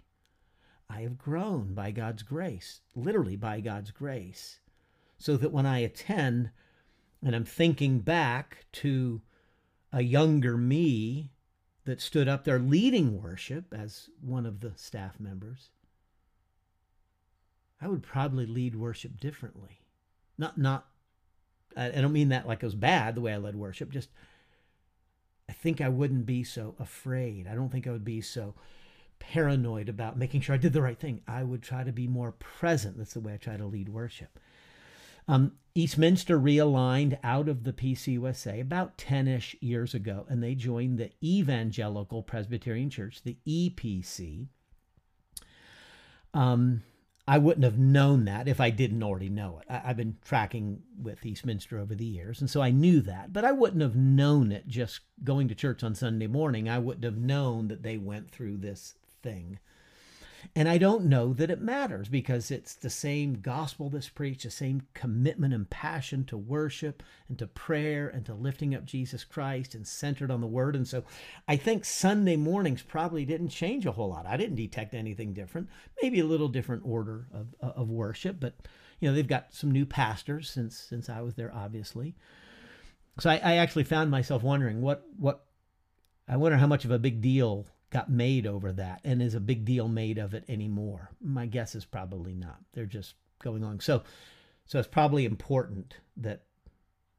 I 0.89 1.01
have 1.01 1.17
grown 1.17 1.73
by 1.73 1.91
God's 1.91 2.23
grace, 2.23 2.81
literally 2.95 3.35
by 3.35 3.61
God's 3.61 3.91
grace, 3.91 4.59
so 5.17 5.37
that 5.37 5.51
when 5.51 5.65
I 5.65 5.79
attend 5.79 6.49
and 7.23 7.35
I'm 7.35 7.45
thinking 7.45 7.99
back 7.99 8.65
to 8.73 9.21
a 9.91 10.01
younger 10.01 10.57
me 10.57 11.31
that 11.85 12.01
stood 12.01 12.27
up 12.27 12.43
there 12.43 12.59
leading 12.59 13.21
worship 13.21 13.73
as 13.73 14.09
one 14.21 14.45
of 14.45 14.61
the 14.61 14.73
staff 14.75 15.19
members, 15.19 15.69
I 17.81 17.87
would 17.87 18.03
probably 18.03 18.45
lead 18.45 18.75
worship 18.75 19.19
differently. 19.19 19.81
Not, 20.37 20.57
not, 20.57 20.87
I 21.75 21.89
don't 21.89 22.13
mean 22.13 22.29
that 22.29 22.47
like 22.47 22.63
it 22.63 22.65
was 22.65 22.75
bad 22.75 23.15
the 23.15 23.21
way 23.21 23.33
I 23.33 23.37
led 23.37 23.55
worship, 23.55 23.91
just 23.91 24.09
I 25.49 25.53
think 25.53 25.81
I 25.81 25.89
wouldn't 25.89 26.25
be 26.25 26.43
so 26.43 26.75
afraid. 26.79 27.47
I 27.47 27.55
don't 27.55 27.69
think 27.69 27.87
I 27.87 27.91
would 27.91 28.05
be 28.05 28.21
so 28.21 28.53
paranoid 29.19 29.89
about 29.89 30.17
making 30.17 30.41
sure 30.41 30.55
I 30.55 30.59
did 30.59 30.73
the 30.73 30.81
right 30.81 30.99
thing. 30.99 31.21
I 31.27 31.43
would 31.43 31.61
try 31.61 31.83
to 31.83 31.91
be 31.91 32.07
more 32.07 32.31
present. 32.33 32.97
That's 32.97 33.13
the 33.13 33.19
way 33.19 33.33
I 33.33 33.37
try 33.37 33.57
to 33.57 33.65
lead 33.65 33.89
worship. 33.89 34.39
Um, 35.27 35.53
Eastminster 35.75 36.39
realigned 36.39 37.19
out 37.23 37.47
of 37.47 37.63
the 37.63 37.71
PCUSA 37.71 38.59
about 38.59 38.97
10 38.97 39.27
ish 39.27 39.55
years 39.61 39.93
ago, 39.93 40.25
and 40.27 40.41
they 40.41 40.55
joined 40.55 40.97
the 40.97 41.11
Evangelical 41.23 42.23
Presbyterian 42.23 42.89
Church, 42.89 43.21
the 43.21 43.37
EPC. 43.47 44.47
Um, 46.33 46.81
I 47.27 47.37
wouldn't 47.37 47.63
have 47.63 47.77
known 47.77 48.25
that 48.25 48.47
if 48.47 48.59
I 48.59 48.71
didn't 48.71 49.03
already 49.03 49.29
know 49.29 49.59
it. 49.59 49.67
I, 49.69 49.89
have 49.89 49.97
been 49.97 50.17
tracking 50.25 50.81
with 50.99 51.23
Eastminster 51.23 51.77
over 51.77 51.93
the 51.93 52.05
years, 52.05 52.41
and 52.41 52.49
so 52.49 52.59
I 52.59 52.71
knew 52.71 53.01
that, 53.01 53.31
but 53.31 53.45
I 53.45 53.51
wouldn't 53.51 53.83
have 53.83 53.95
known 53.95 54.51
it 54.51 54.67
just 54.67 55.01
going 55.23 55.47
to 55.49 55.55
church 55.55 55.83
on 55.83 55.93
Sunday 55.93 56.25
morning. 56.25 56.67
I 56.67 56.79
wouldn't 56.79 57.05
have 57.05 57.17
known 57.17 57.67
that 57.67 57.83
they 57.83 57.97
went 57.97 58.31
through 58.31 58.57
this 58.57 58.95
thing. 59.21 59.59
And 60.55 60.69
I 60.69 60.77
don't 60.77 61.05
know 61.05 61.33
that 61.33 61.51
it 61.51 61.61
matters 61.61 62.07
because 62.07 62.49
it's 62.49 62.73
the 62.73 62.89
same 62.89 63.41
gospel 63.41 63.89
that's 63.89 64.09
preached, 64.09 64.43
the 64.43 64.49
same 64.49 64.83
commitment 64.93 65.53
and 65.53 65.69
passion 65.69 66.23
to 66.25 66.37
worship 66.37 67.03
and 67.27 67.37
to 67.39 67.47
prayer 67.47 68.07
and 68.07 68.25
to 68.25 68.33
lifting 68.33 68.73
up 68.73 68.85
Jesus 68.85 69.23
Christ 69.23 69.75
and 69.75 69.85
centered 69.85 70.31
on 70.31 70.41
the 70.41 70.47
word. 70.47 70.75
And 70.75 70.87
so 70.87 71.03
I 71.47 71.57
think 71.57 71.83
Sunday 71.83 72.37
mornings 72.37 72.81
probably 72.81 73.25
didn't 73.25 73.49
change 73.49 73.85
a 73.85 73.91
whole 73.91 74.09
lot. 74.09 74.25
I 74.25 74.37
didn't 74.37 74.55
detect 74.55 74.93
anything 74.93 75.33
different, 75.33 75.69
maybe 76.01 76.19
a 76.19 76.25
little 76.25 76.47
different 76.47 76.83
order 76.85 77.27
of, 77.33 77.53
of 77.61 77.89
worship, 77.89 78.37
but 78.39 78.55
you 78.99 79.09
know, 79.09 79.15
they've 79.15 79.27
got 79.27 79.53
some 79.53 79.71
new 79.71 79.85
pastors 79.85 80.49
since 80.49 80.77
since 80.77 81.09
I 81.09 81.21
was 81.21 81.35
there, 81.35 81.53
obviously. 81.53 82.15
So 83.19 83.29
I, 83.29 83.35
I 83.35 83.55
actually 83.55 83.85
found 83.85 84.11
myself 84.11 84.43
wondering 84.43 84.81
what 84.81 85.05
what 85.17 85.45
I 86.27 86.37
wonder 86.37 86.57
how 86.57 86.67
much 86.67 86.85
of 86.85 86.91
a 86.91 86.99
big 86.99 87.21
deal 87.21 87.65
got 87.89 88.09
made 88.09 88.45
over 88.45 88.71
that 88.73 89.01
and 89.03 89.21
is 89.21 89.33
a 89.33 89.39
big 89.39 89.65
deal 89.65 89.87
made 89.87 90.17
of 90.17 90.33
it 90.33 90.43
anymore. 90.47 91.09
My 91.21 91.45
guess 91.45 91.75
is 91.75 91.85
probably 91.85 92.35
not. 92.35 92.59
They're 92.73 92.85
just 92.85 93.15
going 93.41 93.63
on. 93.63 93.79
So 93.79 94.03
so 94.65 94.77
it's 94.77 94.87
probably 94.87 95.25
important 95.25 95.95
that 96.17 96.43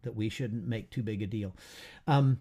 that 0.03 0.15
we 0.15 0.29
shouldn't 0.29 0.67
make 0.67 0.91
too 0.91 1.03
big 1.03 1.21
a 1.21 1.27
deal. 1.27 1.55
Um, 2.07 2.39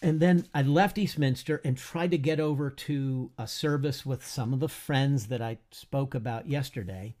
and 0.00 0.20
then 0.20 0.46
I 0.54 0.62
left 0.62 0.98
Eastminster 0.98 1.60
and 1.64 1.76
tried 1.76 2.10
to 2.12 2.18
get 2.18 2.40
over 2.40 2.70
to 2.70 3.30
a 3.36 3.46
service 3.46 4.06
with 4.06 4.24
some 4.24 4.52
of 4.52 4.60
the 4.60 4.68
friends 4.68 5.26
that 5.26 5.42
I 5.42 5.58
spoke 5.72 6.14
about 6.14 6.48
yesterday, 6.48 7.16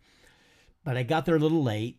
but 0.84 0.96
I 0.96 1.02
got 1.02 1.26
there 1.26 1.36
a 1.36 1.40
little 1.40 1.62
late. 1.62 1.98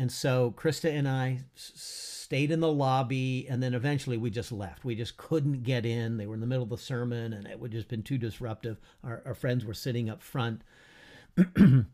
And 0.00 0.10
so 0.10 0.54
Krista 0.56 0.90
and 0.90 1.06
I 1.06 1.40
stayed 1.54 2.50
in 2.50 2.60
the 2.60 2.72
lobby, 2.72 3.46
and 3.50 3.62
then 3.62 3.74
eventually 3.74 4.16
we 4.16 4.30
just 4.30 4.50
left. 4.50 4.82
We 4.82 4.94
just 4.94 5.18
couldn't 5.18 5.62
get 5.62 5.84
in. 5.84 6.16
They 6.16 6.26
were 6.26 6.32
in 6.32 6.40
the 6.40 6.46
middle 6.46 6.62
of 6.62 6.70
the 6.70 6.78
sermon, 6.78 7.34
and 7.34 7.46
it 7.46 7.60
would 7.60 7.70
just 7.70 7.88
been 7.88 8.02
too 8.02 8.16
disruptive. 8.16 8.80
Our, 9.04 9.20
our 9.26 9.34
friends 9.34 9.62
were 9.62 9.74
sitting 9.74 10.08
up 10.08 10.22
front. 10.22 10.62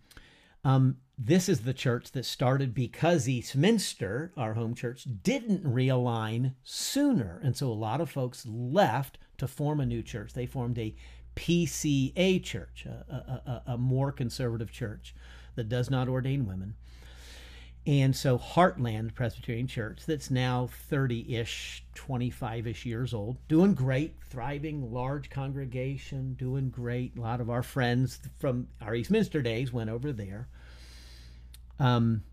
um, 0.64 0.98
this 1.18 1.48
is 1.48 1.62
the 1.62 1.74
church 1.74 2.12
that 2.12 2.24
started 2.24 2.74
because 2.74 3.28
Eastminster, 3.28 4.30
our 4.36 4.54
home 4.54 4.76
church, 4.76 5.04
didn't 5.24 5.64
realign 5.64 6.54
sooner. 6.62 7.40
And 7.42 7.56
so 7.56 7.66
a 7.66 7.74
lot 7.74 8.00
of 8.00 8.08
folks 8.08 8.46
left 8.46 9.18
to 9.38 9.48
form 9.48 9.80
a 9.80 9.86
new 9.86 10.04
church. 10.04 10.32
They 10.32 10.46
formed 10.46 10.78
a 10.78 10.94
PCA 11.34 12.40
church, 12.44 12.86
a, 12.86 13.62
a, 13.66 13.72
a, 13.72 13.76
more 13.76 14.12
conservative 14.12 14.70
church 14.70 15.12
that 15.56 15.68
does 15.68 15.90
not 15.90 16.08
ordain 16.08 16.46
women. 16.46 16.76
And 17.86 18.16
so 18.16 18.36
Heartland 18.36 19.14
Presbyterian 19.14 19.68
Church, 19.68 20.00
that's 20.06 20.28
now 20.28 20.68
30 20.88 21.36
ish, 21.36 21.84
25 21.94 22.66
ish 22.66 22.84
years 22.84 23.14
old, 23.14 23.36
doing 23.46 23.74
great, 23.74 24.16
thriving, 24.28 24.92
large 24.92 25.30
congregation, 25.30 26.34
doing 26.34 26.70
great. 26.70 27.16
A 27.16 27.20
lot 27.20 27.40
of 27.40 27.48
our 27.48 27.62
friends 27.62 28.18
from 28.38 28.66
our 28.80 28.96
Eastminster 28.96 29.40
days 29.40 29.72
went 29.72 29.88
over 29.88 30.12
there. 30.12 30.48
Um, 31.78 32.24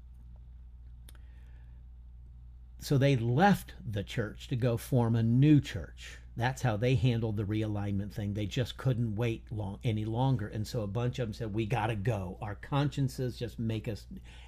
so 2.79 2.97
they 2.97 3.15
left 3.15 3.75
the 3.87 4.03
church 4.03 4.47
to 4.47 4.55
go 4.55 4.75
form 4.75 5.15
a 5.15 5.21
new 5.21 5.61
church. 5.61 6.17
That's 6.35 6.63
how 6.63 6.77
they 6.77 6.95
handled 6.95 7.37
the 7.37 7.43
realignment 7.43 8.11
thing. 8.11 8.33
They 8.33 8.47
just 8.47 8.77
couldn't 8.77 9.15
wait 9.15 9.51
long 9.51 9.79
any 9.83 10.03
longer, 10.03 10.47
and 10.47 10.65
so 10.65 10.81
a 10.81 10.87
bunch 10.87 11.19
of 11.19 11.27
them 11.27 11.33
said, 11.33 11.53
"We 11.53 11.67
got 11.67 11.87
to 11.87 11.95
go. 11.95 12.37
Our 12.41 12.55
consciences 12.55 13.37
just 13.37 13.59
make 13.59 13.87
us," 13.87 14.07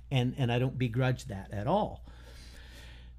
and 0.10 0.34
and 0.38 0.52
I 0.52 0.58
don't 0.58 0.80
begrudge 0.80 1.26
that 1.26 1.52
at 1.52 1.68
all. 1.68 2.06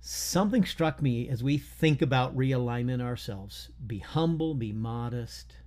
Something 0.01 0.65
struck 0.65 1.01
me 1.01 1.29
as 1.29 1.45
we 1.45 1.59
think 1.59 2.03
about 2.03 2.37
realignment 2.37 3.01
ourselves: 3.01 3.71
be 3.87 3.99
humble, 4.01 4.55
be 4.55 4.73
modest, 4.73 5.59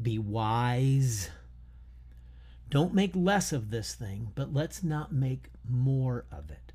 be 0.00 0.16
wise. 0.16 1.30
Don't 2.70 2.94
make 2.94 3.16
less 3.16 3.52
of 3.52 3.70
this 3.70 3.94
thing, 3.94 4.30
but 4.34 4.54
let's 4.54 4.84
not 4.84 5.12
make 5.12 5.50
more 5.68 6.24
of 6.30 6.50
it. 6.50 6.72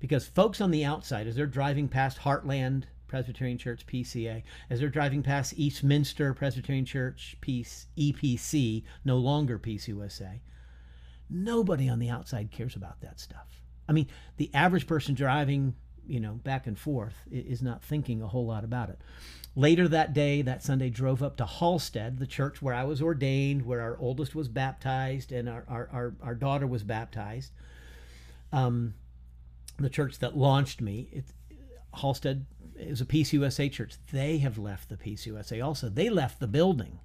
Because 0.00 0.26
folks 0.26 0.60
on 0.60 0.70
the 0.72 0.84
outside, 0.84 1.26
as 1.26 1.36
they're 1.36 1.46
driving 1.46 1.88
past 1.88 2.18
Heartland 2.18 2.84
Presbyterian 3.14 3.58
Church, 3.58 3.86
PCA, 3.86 4.42
as 4.68 4.80
they're 4.80 4.88
driving 4.88 5.22
past 5.22 5.54
Eastminster 5.56 6.34
Presbyterian 6.34 6.84
Church, 6.84 7.36
Peace, 7.40 7.86
EPC, 7.96 8.82
no 9.04 9.18
longer 9.18 9.56
PCUSA, 9.56 10.40
nobody 11.30 11.88
on 11.88 12.00
the 12.00 12.10
outside 12.10 12.50
cares 12.50 12.74
about 12.74 13.00
that 13.02 13.20
stuff. 13.20 13.62
I 13.88 13.92
mean, 13.92 14.08
the 14.36 14.50
average 14.52 14.88
person 14.88 15.14
driving, 15.14 15.76
you 16.08 16.18
know, 16.18 16.32
back 16.32 16.66
and 16.66 16.76
forth 16.76 17.14
is 17.30 17.62
not 17.62 17.84
thinking 17.84 18.20
a 18.20 18.26
whole 18.26 18.46
lot 18.46 18.64
about 18.64 18.88
it. 18.88 18.98
Later 19.54 19.86
that 19.86 20.12
day, 20.12 20.42
that 20.42 20.64
Sunday, 20.64 20.90
drove 20.90 21.22
up 21.22 21.36
to 21.36 21.46
Halstead, 21.46 22.18
the 22.18 22.26
church 22.26 22.60
where 22.60 22.74
I 22.74 22.82
was 22.82 23.00
ordained, 23.00 23.64
where 23.64 23.80
our 23.80 23.96
oldest 24.00 24.34
was 24.34 24.48
baptized 24.48 25.30
and 25.30 25.48
our, 25.48 25.64
our, 25.68 25.88
our, 25.92 26.14
our 26.20 26.34
daughter 26.34 26.66
was 26.66 26.82
baptized. 26.82 27.52
Um, 28.52 28.94
the 29.78 29.88
church 29.88 30.18
that 30.18 30.36
launched 30.36 30.80
me, 30.80 31.08
it, 31.12 31.26
Halstead 32.00 32.46
is 32.76 33.00
a 33.00 33.06
PCUSA 33.06 33.70
church. 33.70 33.94
They 34.12 34.38
have 34.38 34.58
left 34.58 34.88
the 34.88 34.96
PCUSA 34.96 35.64
also. 35.64 35.88
They 35.88 36.10
left 36.10 36.40
the 36.40 36.46
building. 36.46 36.98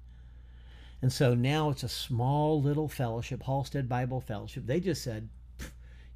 And 1.02 1.12
so 1.12 1.34
now 1.34 1.70
it's 1.70 1.82
a 1.82 1.88
small 1.88 2.60
little 2.60 2.88
fellowship, 2.88 3.42
Halstead 3.44 3.88
Bible 3.88 4.20
Fellowship. 4.20 4.66
They 4.66 4.80
just 4.80 5.02
said, 5.02 5.28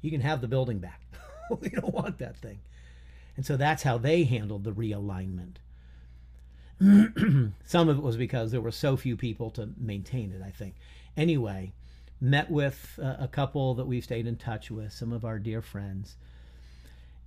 you 0.01 0.11
can 0.11 0.21
have 0.21 0.41
the 0.41 0.47
building 0.47 0.79
back. 0.79 1.01
we 1.59 1.69
don't 1.69 1.93
want 1.93 2.19
that 2.19 2.37
thing. 2.37 2.59
And 3.35 3.45
so 3.45 3.57
that's 3.57 3.83
how 3.83 3.97
they 3.97 4.23
handled 4.23 4.63
the 4.63 4.71
realignment. 4.71 5.55
Some 7.65 7.89
of 7.89 7.97
it 7.97 8.03
was 8.03 8.17
because 8.17 8.51
there 8.51 8.61
were 8.61 8.71
so 8.71 8.95
few 8.97 9.17
people 9.17 9.49
to 9.51 9.69
maintain 9.77 10.31
it, 10.31 10.41
I 10.45 10.51
think. 10.51 10.75
Anyway, 11.17 11.73
met 12.21 12.51
with 12.51 12.99
uh, 13.01 13.15
a 13.19 13.27
couple 13.27 13.73
that 13.75 13.85
we've 13.85 14.03
stayed 14.03 14.27
in 14.27 14.35
touch 14.35 14.69
with, 14.69 14.91
some 14.93 15.11
of 15.11 15.25
our 15.25 15.39
dear 15.39 15.61
friends. 15.61 16.17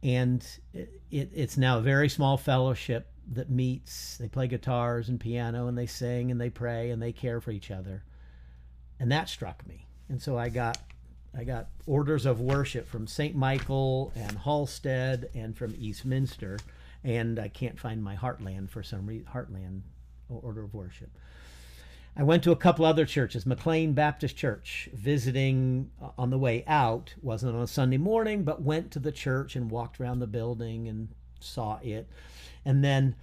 And 0.03 0.47
it, 0.73 1.01
it, 1.11 1.31
it's 1.35 1.57
now 1.57 1.79
a 1.79 1.83
very 1.83 2.09
small 2.09 2.37
fellowship 2.37 3.11
that 3.33 3.51
meets. 3.51 4.17
They 4.19 4.29
play 4.29 4.47
guitars 4.47 5.09
and 5.09 5.19
piano 5.19 5.67
and 5.67 5.77
they 5.77 5.87
sing 5.87 6.31
and 6.31 6.41
they 6.41 6.51
pray 6.51 6.91
and 6.91 7.03
they 7.03 7.13
care 7.13 7.41
for 7.41 7.51
each 7.51 7.71
other. 7.71 8.05
And 9.01 9.11
that 9.13 9.29
struck 9.29 9.67
me. 9.67 9.87
And 10.09 10.21
so 10.21 10.39
I 10.39 10.49
got 10.49 10.79
I 11.37 11.45
got 11.45 11.69
orders 11.87 12.25
of 12.25 12.41
worship 12.41 12.89
from 12.89 13.07
St. 13.07 13.37
Michael 13.37 14.13
and 14.17 14.39
Halstead 14.39 15.29
and 15.35 15.57
from 15.57 15.75
Eastminster 15.79 16.59
and 17.05 17.39
I 17.39 17.49
can't 17.49 17.79
find 17.79 18.03
my 18.03 18.17
Heartland 18.17 18.71
for 18.71 18.83
some 18.83 19.07
reason. 19.07 19.27
Heartland 19.33 19.83
order 20.29 20.63
of 20.63 20.75
worship. 20.75 21.11
I 22.19 22.25
went 22.25 22.43
to 22.43 22.51
a 22.51 22.57
couple 22.57 22.85
other 22.85 23.07
churches, 23.07 23.47
McLean 23.47 23.93
Baptist 23.93 24.37
Church, 24.37 24.89
visiting 24.93 25.93
uh, 26.03 26.09
on 26.19 26.31
the 26.31 26.39
way 26.39 26.65
out. 26.67 27.15
wasn't 27.23 27.55
on 27.55 27.63
a 27.63 27.67
Sunday 27.69 27.97
morning, 27.97 28.43
but 28.43 28.61
went 28.61 28.91
to 28.91 28.99
the 28.99 29.13
church 29.13 29.55
and 29.55 29.71
walked 29.71 30.01
around 30.01 30.19
the 30.19 30.27
building 30.27 30.89
and 30.89 31.11
saw 31.39 31.79
it, 31.81 32.09
and 32.65 32.83
then 32.83 33.15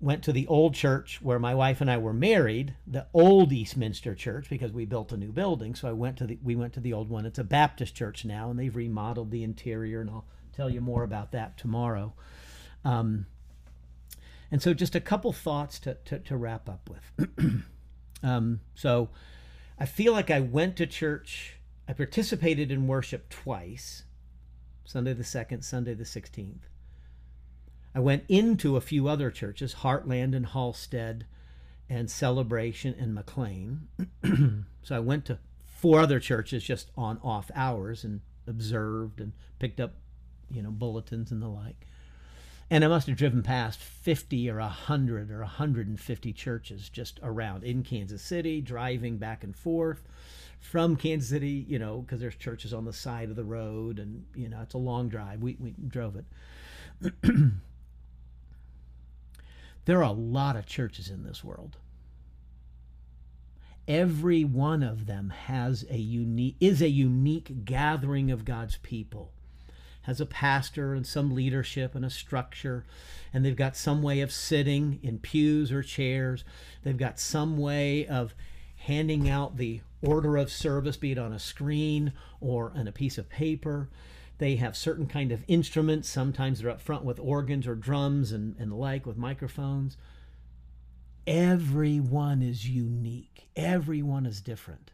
went 0.00 0.24
to 0.24 0.32
the 0.32 0.48
old 0.48 0.74
church 0.74 1.22
where 1.22 1.38
my 1.38 1.54
wife 1.54 1.80
and 1.80 1.88
I 1.88 1.98
were 1.98 2.12
married, 2.12 2.74
the 2.88 3.06
old 3.14 3.52
Eastminster 3.52 4.16
Church, 4.16 4.50
because 4.50 4.72
we 4.72 4.84
built 4.84 5.12
a 5.12 5.16
new 5.16 5.30
building. 5.30 5.76
So 5.76 5.88
I 5.88 5.92
went 5.92 6.16
to 6.16 6.26
the 6.26 6.40
we 6.42 6.56
went 6.56 6.72
to 6.72 6.80
the 6.80 6.92
old 6.92 7.08
one. 7.08 7.24
It's 7.24 7.38
a 7.38 7.44
Baptist 7.44 7.94
church 7.94 8.24
now, 8.24 8.50
and 8.50 8.58
they've 8.58 8.74
remodeled 8.74 9.30
the 9.30 9.44
interior, 9.44 10.00
and 10.00 10.10
I'll 10.10 10.26
tell 10.52 10.68
you 10.68 10.80
more 10.80 11.04
about 11.04 11.30
that 11.32 11.56
tomorrow. 11.56 12.14
Um, 12.84 13.26
and 14.50 14.60
so, 14.60 14.74
just 14.74 14.96
a 14.96 15.00
couple 15.00 15.32
thoughts 15.32 15.78
to, 15.80 15.98
to, 16.06 16.18
to 16.18 16.36
wrap 16.36 16.68
up 16.68 16.90
with. 16.90 17.62
um, 18.22 18.60
so, 18.74 19.10
I 19.78 19.86
feel 19.86 20.12
like 20.12 20.30
I 20.30 20.40
went 20.40 20.76
to 20.76 20.86
church, 20.86 21.56
I 21.86 21.92
participated 21.92 22.70
in 22.72 22.86
worship 22.86 23.28
twice 23.28 24.04
Sunday 24.84 25.12
the 25.12 25.22
2nd, 25.22 25.62
Sunday 25.62 25.94
the 25.94 26.04
16th. 26.04 26.62
I 27.94 28.00
went 28.00 28.24
into 28.28 28.76
a 28.76 28.80
few 28.80 29.08
other 29.08 29.30
churches, 29.30 29.76
Heartland 29.76 30.34
and 30.34 30.46
Halstead, 30.46 31.26
and 31.88 32.10
Celebration 32.10 32.94
and 32.98 33.14
McLean. 33.14 33.88
so 34.82 34.96
I 34.96 35.00
went 35.00 35.24
to 35.26 35.38
four 35.64 36.00
other 36.00 36.20
churches 36.20 36.62
just 36.64 36.90
on 36.96 37.18
off 37.22 37.50
hours 37.54 38.04
and 38.04 38.20
observed 38.46 39.20
and 39.20 39.32
picked 39.58 39.80
up, 39.80 39.94
you 40.50 40.62
know, 40.62 40.70
bulletins 40.70 41.30
and 41.30 41.42
the 41.42 41.48
like. 41.48 41.86
And 42.70 42.84
I 42.84 42.88
must 42.88 43.06
have 43.06 43.16
driven 43.16 43.42
past 43.42 43.80
50 43.80 44.50
or 44.50 44.58
100 44.58 45.30
or 45.30 45.40
150 45.40 46.32
churches 46.34 46.90
just 46.90 47.18
around 47.22 47.64
in 47.64 47.82
Kansas 47.82 48.20
City, 48.20 48.60
driving 48.60 49.16
back 49.16 49.42
and 49.42 49.56
forth 49.56 50.02
from 50.60 50.96
Kansas 50.96 51.30
City, 51.30 51.64
you 51.66 51.78
know, 51.78 52.02
because 52.02 52.20
there's 52.20 52.36
churches 52.36 52.74
on 52.74 52.84
the 52.84 52.92
side 52.92 53.30
of 53.30 53.36
the 53.36 53.44
road 53.44 53.98
and, 53.98 54.26
you 54.34 54.50
know, 54.50 54.60
it's 54.60 54.74
a 54.74 54.78
long 54.78 55.08
drive. 55.08 55.40
We, 55.40 55.56
we 55.58 55.74
drove 55.86 56.16
it. 56.16 56.26
there 59.86 59.98
are 59.98 60.02
a 60.02 60.12
lot 60.12 60.56
of 60.56 60.66
churches 60.66 61.08
in 61.08 61.22
this 61.22 61.42
world. 61.42 61.78
Every 63.86 64.44
one 64.44 64.82
of 64.82 65.06
them 65.06 65.30
has 65.30 65.86
a 65.88 65.96
unique 65.96 66.56
is 66.60 66.82
a 66.82 66.90
unique 66.90 67.64
gathering 67.64 68.30
of 68.30 68.44
God's 68.44 68.76
people 68.82 69.32
has 70.08 70.22
a 70.22 70.26
pastor 70.26 70.94
and 70.94 71.06
some 71.06 71.34
leadership 71.34 71.94
and 71.94 72.02
a 72.02 72.08
structure, 72.08 72.86
and 73.30 73.44
they've 73.44 73.54
got 73.54 73.76
some 73.76 74.02
way 74.02 74.22
of 74.22 74.32
sitting 74.32 74.98
in 75.02 75.18
pews 75.18 75.70
or 75.70 75.82
chairs. 75.82 76.44
They've 76.82 76.96
got 76.96 77.20
some 77.20 77.58
way 77.58 78.06
of 78.06 78.34
handing 78.76 79.28
out 79.28 79.58
the 79.58 79.82
order 80.00 80.38
of 80.38 80.50
service, 80.50 80.96
be 80.96 81.12
it 81.12 81.18
on 81.18 81.34
a 81.34 81.38
screen 81.38 82.14
or 82.40 82.72
on 82.74 82.88
a 82.88 82.92
piece 82.92 83.18
of 83.18 83.28
paper. 83.28 83.90
They 84.38 84.56
have 84.56 84.78
certain 84.78 85.06
kind 85.06 85.30
of 85.30 85.44
instruments. 85.46 86.08
Sometimes 86.08 86.60
they're 86.60 86.70
up 86.70 86.80
front 86.80 87.04
with 87.04 87.20
organs 87.20 87.66
or 87.66 87.74
drums 87.74 88.32
and, 88.32 88.56
and 88.58 88.72
the 88.72 88.76
like 88.76 89.04
with 89.04 89.18
microphones. 89.18 89.98
Everyone 91.26 92.40
is 92.40 92.66
unique. 92.66 93.50
Everyone 93.54 94.24
is 94.24 94.40
different. 94.40 94.90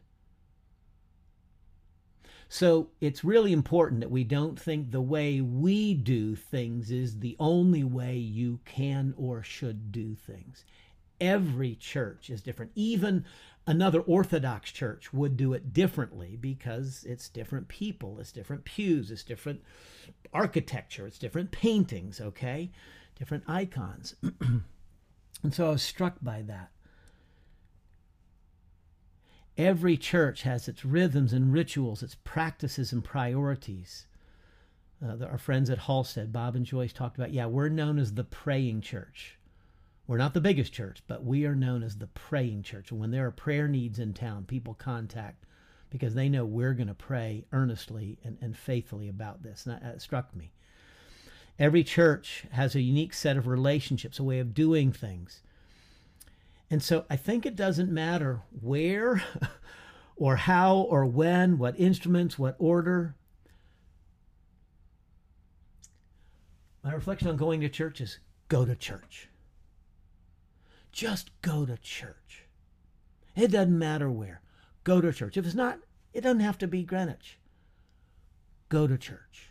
So 2.54 2.90
it's 3.00 3.24
really 3.24 3.52
important 3.52 3.98
that 3.98 4.12
we 4.12 4.22
don't 4.22 4.56
think 4.56 4.92
the 4.92 5.00
way 5.00 5.40
we 5.40 5.92
do 5.92 6.36
things 6.36 6.88
is 6.92 7.18
the 7.18 7.34
only 7.40 7.82
way 7.82 8.16
you 8.16 8.60
can 8.64 9.12
or 9.16 9.42
should 9.42 9.90
do 9.90 10.14
things. 10.14 10.64
Every 11.20 11.74
church 11.74 12.30
is 12.30 12.42
different. 12.42 12.70
Even 12.76 13.24
another 13.66 14.02
Orthodox 14.02 14.70
church 14.70 15.12
would 15.12 15.36
do 15.36 15.52
it 15.52 15.72
differently 15.72 16.38
because 16.40 17.02
it's 17.08 17.28
different 17.28 17.66
people, 17.66 18.20
it's 18.20 18.30
different 18.30 18.64
pews, 18.64 19.10
it's 19.10 19.24
different 19.24 19.60
architecture, 20.32 21.08
it's 21.08 21.18
different 21.18 21.50
paintings, 21.50 22.20
okay? 22.20 22.70
Different 23.18 23.42
icons. 23.48 24.14
and 25.42 25.52
so 25.52 25.66
I 25.66 25.70
was 25.70 25.82
struck 25.82 26.18
by 26.22 26.42
that. 26.42 26.70
Every 29.56 29.96
church 29.96 30.42
has 30.42 30.66
its 30.66 30.84
rhythms 30.84 31.32
and 31.32 31.52
rituals, 31.52 32.02
its 32.02 32.16
practices 32.24 32.92
and 32.92 33.04
priorities. 33.04 34.06
Uh, 35.04 35.24
our 35.24 35.38
friends 35.38 35.70
at 35.70 35.78
Halstead, 35.78 36.32
Bob 36.32 36.56
and 36.56 36.66
Joyce, 36.66 36.92
talked 36.92 37.16
about, 37.16 37.32
yeah, 37.32 37.46
we're 37.46 37.68
known 37.68 37.98
as 37.98 38.14
the 38.14 38.24
praying 38.24 38.80
church. 38.80 39.38
We're 40.06 40.18
not 40.18 40.34
the 40.34 40.40
biggest 40.40 40.72
church, 40.72 41.02
but 41.06 41.24
we 41.24 41.46
are 41.46 41.54
known 41.54 41.82
as 41.82 41.96
the 41.96 42.08
praying 42.08 42.64
church. 42.64 42.90
And 42.90 43.00
when 43.00 43.10
there 43.10 43.26
are 43.26 43.30
prayer 43.30 43.68
needs 43.68 43.98
in 43.98 44.12
town, 44.12 44.44
people 44.44 44.74
contact 44.74 45.46
because 45.88 46.14
they 46.14 46.28
know 46.28 46.44
we're 46.44 46.74
going 46.74 46.88
to 46.88 46.94
pray 46.94 47.44
earnestly 47.52 48.18
and, 48.24 48.36
and 48.40 48.56
faithfully 48.56 49.08
about 49.08 49.42
this. 49.42 49.64
And 49.64 49.80
that, 49.80 50.02
struck 50.02 50.34
me. 50.34 50.50
Every 51.58 51.84
church 51.84 52.44
has 52.50 52.74
a 52.74 52.80
unique 52.80 53.14
set 53.14 53.36
of 53.36 53.46
relationships, 53.46 54.18
a 54.18 54.24
way 54.24 54.40
of 54.40 54.54
doing 54.54 54.90
things. 54.90 55.42
And 56.70 56.82
so 56.82 57.04
I 57.08 57.16
think 57.16 57.46
it 57.46 57.56
doesn't 57.56 57.90
matter 57.90 58.42
where 58.60 59.22
or 60.16 60.36
how 60.36 60.76
or 60.76 61.04
when, 61.04 61.58
what 61.58 61.78
instruments, 61.78 62.38
what 62.38 62.56
order. 62.58 63.14
My 66.82 66.92
reflection 66.92 67.28
on 67.28 67.36
going 67.36 67.60
to 67.60 67.68
church 67.68 68.00
is 68.00 68.18
go 68.48 68.64
to 68.64 68.74
church. 68.74 69.28
Just 70.92 71.30
go 71.42 71.66
to 71.66 71.76
church. 71.78 72.44
It 73.34 73.50
doesn't 73.50 73.78
matter 73.78 74.10
where. 74.10 74.40
Go 74.84 75.00
to 75.00 75.12
church. 75.12 75.36
If 75.36 75.46
it's 75.46 75.54
not, 75.54 75.78
it 76.12 76.20
doesn't 76.20 76.40
have 76.40 76.58
to 76.58 76.68
be 76.68 76.84
Greenwich. 76.84 77.38
Go 78.68 78.86
to 78.86 78.96
church. 78.96 79.50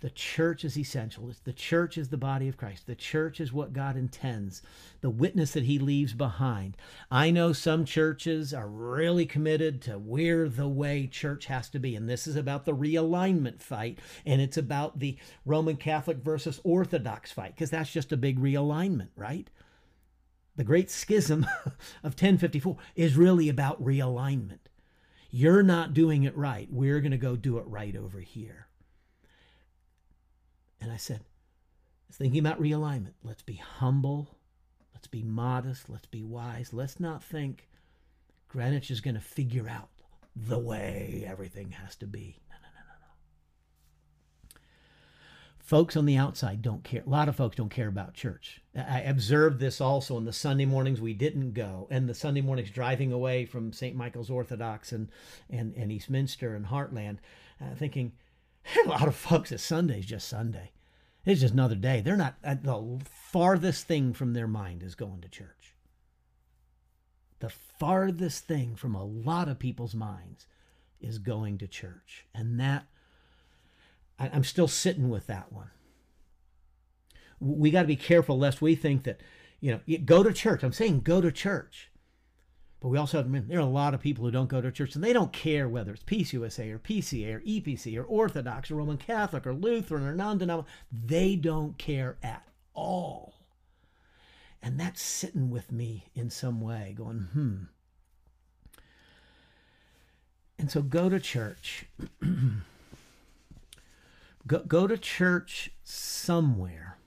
The 0.00 0.10
church 0.10 0.64
is 0.64 0.78
essential. 0.78 1.30
The 1.44 1.52
church 1.52 1.98
is 1.98 2.08
the 2.08 2.16
body 2.16 2.48
of 2.48 2.56
Christ. 2.56 2.86
The 2.86 2.94
church 2.94 3.38
is 3.38 3.52
what 3.52 3.74
God 3.74 3.96
intends, 3.96 4.62
the 5.02 5.10
witness 5.10 5.52
that 5.52 5.64
he 5.64 5.78
leaves 5.78 6.14
behind. 6.14 6.78
I 7.10 7.30
know 7.30 7.52
some 7.52 7.84
churches 7.84 8.54
are 8.54 8.68
really 8.68 9.26
committed 9.26 9.82
to 9.82 9.98
where 9.98 10.48
the 10.48 10.68
way 10.68 11.06
church 11.06 11.46
has 11.46 11.68
to 11.70 11.78
be. 11.78 11.94
And 11.94 12.08
this 12.08 12.26
is 12.26 12.34
about 12.34 12.64
the 12.64 12.74
realignment 12.74 13.60
fight. 13.60 13.98
And 14.24 14.40
it's 14.40 14.56
about 14.56 15.00
the 15.00 15.18
Roman 15.44 15.76
Catholic 15.76 16.18
versus 16.18 16.60
Orthodox 16.64 17.30
fight, 17.30 17.54
because 17.54 17.70
that's 17.70 17.92
just 17.92 18.10
a 18.10 18.16
big 18.16 18.38
realignment, 18.38 19.10
right? 19.16 19.50
The 20.56 20.64
great 20.64 20.90
schism 20.90 21.46
of 22.02 22.12
1054 22.12 22.78
is 22.96 23.16
really 23.16 23.50
about 23.50 23.84
realignment. 23.84 24.60
You're 25.30 25.62
not 25.62 25.92
doing 25.92 26.24
it 26.24 26.36
right. 26.36 26.68
We're 26.72 27.00
going 27.00 27.12
to 27.12 27.18
go 27.18 27.36
do 27.36 27.58
it 27.58 27.66
right 27.66 27.94
over 27.94 28.20
here. 28.20 28.66
And 30.90 30.96
I 30.96 30.98
said, 30.98 31.20
thinking 32.10 32.40
about 32.40 32.60
realignment. 32.60 33.12
Let's 33.22 33.42
be 33.42 33.54
humble. 33.54 34.36
Let's 34.92 35.06
be 35.06 35.22
modest. 35.22 35.88
Let's 35.88 36.08
be 36.08 36.24
wise. 36.24 36.72
Let's 36.72 36.98
not 36.98 37.22
think 37.22 37.68
Greenwich 38.48 38.90
is 38.90 39.00
going 39.00 39.14
to 39.14 39.20
figure 39.20 39.68
out 39.68 39.90
the 40.34 40.58
way 40.58 41.24
everything 41.24 41.70
has 41.70 41.94
to 41.94 42.08
be. 42.08 42.40
No, 42.50 42.56
no, 42.56 42.68
no, 42.74 42.80
no, 42.88 42.94
no. 44.50 44.60
Folks 45.60 45.96
on 45.96 46.06
the 46.06 46.16
outside 46.16 46.60
don't 46.60 46.82
care. 46.82 47.04
A 47.06 47.08
lot 47.08 47.28
of 47.28 47.36
folks 47.36 47.54
don't 47.54 47.70
care 47.70 47.86
about 47.86 48.14
church. 48.14 48.60
I 48.76 49.02
observed 49.02 49.60
this 49.60 49.80
also 49.80 50.16
on 50.16 50.24
the 50.24 50.32
Sunday 50.32 50.64
mornings 50.64 51.00
we 51.00 51.14
didn't 51.14 51.52
go, 51.52 51.86
and 51.88 52.08
the 52.08 52.14
Sunday 52.14 52.40
mornings 52.40 52.70
driving 52.70 53.12
away 53.12 53.44
from 53.44 53.72
St. 53.72 53.94
Michael's 53.94 54.28
Orthodox 54.28 54.90
and, 54.90 55.08
and, 55.48 55.72
and 55.76 55.92
Eastminster 55.92 56.56
and 56.56 56.66
Heartland, 56.66 57.18
uh, 57.60 57.76
thinking, 57.76 58.10
a 58.84 58.88
lot 58.88 59.06
of 59.06 59.14
folks 59.14 59.52
at 59.52 59.60
Sunday's 59.60 60.06
just 60.06 60.28
Sunday. 60.28 60.72
It's 61.24 61.40
just 61.40 61.54
another 61.54 61.74
day. 61.74 62.00
They're 62.00 62.16
not 62.16 62.36
uh, 62.42 62.56
the 62.62 63.00
farthest 63.30 63.86
thing 63.86 64.12
from 64.12 64.32
their 64.32 64.48
mind 64.48 64.82
is 64.82 64.94
going 64.94 65.20
to 65.20 65.28
church. 65.28 65.74
The 67.40 67.50
farthest 67.50 68.46
thing 68.46 68.76
from 68.76 68.94
a 68.94 69.04
lot 69.04 69.48
of 69.48 69.58
people's 69.58 69.94
minds 69.94 70.46
is 71.00 71.18
going 71.18 71.58
to 71.58 71.66
church. 71.66 72.26
And 72.34 72.58
that 72.60 72.86
I, 74.18 74.30
I'm 74.32 74.44
still 74.44 74.68
sitting 74.68 75.08
with 75.08 75.26
that 75.26 75.52
one. 75.52 75.70
We 77.40 77.70
got 77.70 77.82
to 77.82 77.88
be 77.88 77.96
careful 77.96 78.38
lest 78.38 78.60
we 78.60 78.74
think 78.74 79.04
that, 79.04 79.20
you 79.60 79.72
know, 79.72 79.98
go 80.04 80.22
to 80.22 80.32
church. 80.32 80.62
I'm 80.62 80.72
saying 80.72 81.00
go 81.00 81.20
to 81.20 81.32
church. 81.32 81.89
But 82.80 82.88
we 82.88 82.98
also 82.98 83.18
have, 83.18 83.48
there 83.48 83.58
are 83.58 83.62
a 83.62 83.66
lot 83.66 83.92
of 83.92 84.00
people 84.00 84.24
who 84.24 84.30
don't 84.30 84.48
go 84.48 84.62
to 84.62 84.72
church 84.72 84.94
and 84.94 85.04
they 85.04 85.12
don't 85.12 85.32
care 85.32 85.68
whether 85.68 85.92
it's 85.92 86.02
PCUSA 86.02 86.72
or 86.72 86.78
PCA 86.78 87.34
or 87.34 87.40
EPC 87.40 87.98
or 87.98 88.04
Orthodox 88.04 88.70
or 88.70 88.76
Roman 88.76 88.96
Catholic 88.96 89.46
or 89.46 89.52
Lutheran 89.52 90.04
or 90.04 90.14
non 90.14 90.38
denominational. 90.38 90.66
They 90.90 91.36
don't 91.36 91.76
care 91.76 92.16
at 92.22 92.48
all. 92.74 93.34
And 94.62 94.80
that's 94.80 95.02
sitting 95.02 95.50
with 95.50 95.70
me 95.72 96.06
in 96.14 96.30
some 96.30 96.60
way, 96.60 96.94
going, 96.96 97.28
hmm. 97.32 97.56
And 100.58 100.70
so 100.70 100.82
go 100.82 101.08
to 101.08 101.20
church. 101.20 101.86
go, 104.46 104.58
go 104.60 104.86
to 104.86 104.98
church 104.98 105.70
somewhere 105.84 106.98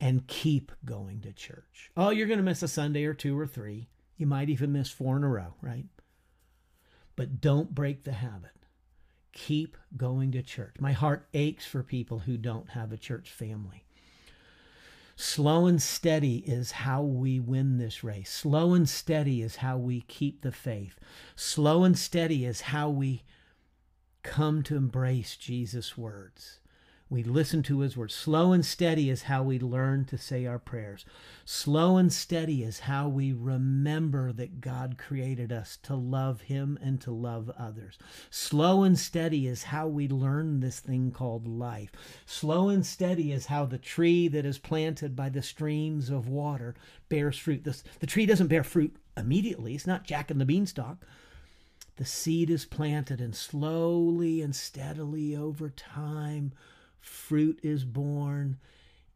and 0.00 0.26
keep 0.26 0.72
going 0.84 1.20
to 1.22 1.32
church. 1.32 1.90
Oh, 1.96 2.10
you're 2.10 2.26
going 2.26 2.38
to 2.38 2.44
miss 2.44 2.62
a 2.62 2.68
Sunday 2.68 3.04
or 3.04 3.14
two 3.14 3.38
or 3.38 3.46
three. 3.46 3.88
You 4.16 4.26
might 4.26 4.48
even 4.48 4.72
miss 4.72 4.90
four 4.90 5.16
in 5.16 5.24
a 5.24 5.28
row, 5.28 5.54
right? 5.60 5.86
But 7.16 7.40
don't 7.40 7.74
break 7.74 8.04
the 8.04 8.12
habit. 8.12 8.50
Keep 9.32 9.76
going 9.96 10.32
to 10.32 10.42
church. 10.42 10.76
My 10.78 10.92
heart 10.92 11.26
aches 11.34 11.66
for 11.66 11.82
people 11.82 12.20
who 12.20 12.36
don't 12.36 12.70
have 12.70 12.92
a 12.92 12.96
church 12.96 13.30
family. 13.30 13.84
Slow 15.16 15.66
and 15.66 15.80
steady 15.80 16.38
is 16.38 16.72
how 16.72 17.02
we 17.02 17.38
win 17.38 17.78
this 17.78 18.02
race. 18.02 18.30
Slow 18.30 18.74
and 18.74 18.88
steady 18.88 19.42
is 19.42 19.56
how 19.56 19.78
we 19.78 20.00
keep 20.02 20.42
the 20.42 20.52
faith. 20.52 20.98
Slow 21.36 21.84
and 21.84 21.96
steady 21.96 22.44
is 22.44 22.62
how 22.62 22.90
we 22.90 23.22
come 24.22 24.62
to 24.64 24.76
embrace 24.76 25.36
Jesus' 25.36 25.96
words. 25.96 26.58
We 27.10 27.22
listen 27.22 27.62
to 27.64 27.80
his 27.80 27.96
words. 27.96 28.14
Slow 28.14 28.52
and 28.52 28.64
steady 28.64 29.10
is 29.10 29.24
how 29.24 29.42
we 29.42 29.58
learn 29.58 30.06
to 30.06 30.16
say 30.16 30.46
our 30.46 30.58
prayers. 30.58 31.04
Slow 31.44 31.98
and 31.98 32.10
steady 32.10 32.62
is 32.62 32.80
how 32.80 33.08
we 33.08 33.32
remember 33.32 34.32
that 34.32 34.62
God 34.62 34.96
created 34.96 35.52
us 35.52 35.76
to 35.82 35.94
love 35.94 36.42
him 36.42 36.78
and 36.82 37.00
to 37.02 37.10
love 37.10 37.50
others. 37.58 37.98
Slow 38.30 38.82
and 38.82 38.98
steady 38.98 39.46
is 39.46 39.64
how 39.64 39.86
we 39.86 40.08
learn 40.08 40.60
this 40.60 40.80
thing 40.80 41.10
called 41.10 41.46
life. 41.46 41.92
Slow 42.24 42.70
and 42.70 42.86
steady 42.86 43.32
is 43.32 43.46
how 43.46 43.66
the 43.66 43.78
tree 43.78 44.26
that 44.28 44.46
is 44.46 44.58
planted 44.58 45.14
by 45.14 45.28
the 45.28 45.42
streams 45.42 46.08
of 46.08 46.26
water 46.26 46.74
bears 47.10 47.36
fruit. 47.36 47.64
The, 47.64 47.80
the 48.00 48.06
tree 48.06 48.24
doesn't 48.24 48.48
bear 48.48 48.64
fruit 48.64 48.96
immediately, 49.14 49.74
it's 49.74 49.86
not 49.86 50.04
Jack 50.04 50.30
and 50.30 50.40
the 50.40 50.46
Beanstalk. 50.46 51.04
The 51.96 52.04
seed 52.04 52.50
is 52.50 52.64
planted, 52.64 53.20
and 53.20 53.36
slowly 53.36 54.42
and 54.42 54.56
steadily 54.56 55.36
over 55.36 55.70
time, 55.70 56.52
fruit 57.04 57.60
is 57.62 57.84
born 57.84 58.58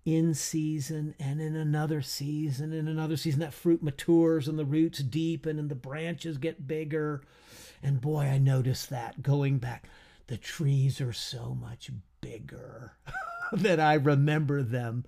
in 0.05 0.33
season 0.33 1.15
and 1.19 1.41
in 1.41 1.55
another 1.55 2.01
season 2.01 2.73
in 2.73 2.89
another 2.89 3.17
season. 3.17 3.41
That 3.41 3.53
fruit 3.53 3.83
matures 3.83 4.49
and 4.49 4.59
the 4.59 4.65
roots 4.65 5.01
deepen 5.01 5.59
and 5.59 5.69
the 5.69 5.75
branches 5.75 6.39
get 6.39 6.67
bigger. 6.67 7.23
And 7.83 8.01
boy 8.01 8.25
i 8.25 8.39
noticed 8.39 8.91
that 8.91 9.23
going 9.23 9.59
back 9.59 9.85
the 10.27 10.37
trees 10.37 11.01
are 11.01 11.13
so 11.13 11.55
much 11.55 11.91
bigger 12.21 12.95
that 13.53 13.79
i 13.79 13.95
remember 13.95 14.63
them 14.63 15.05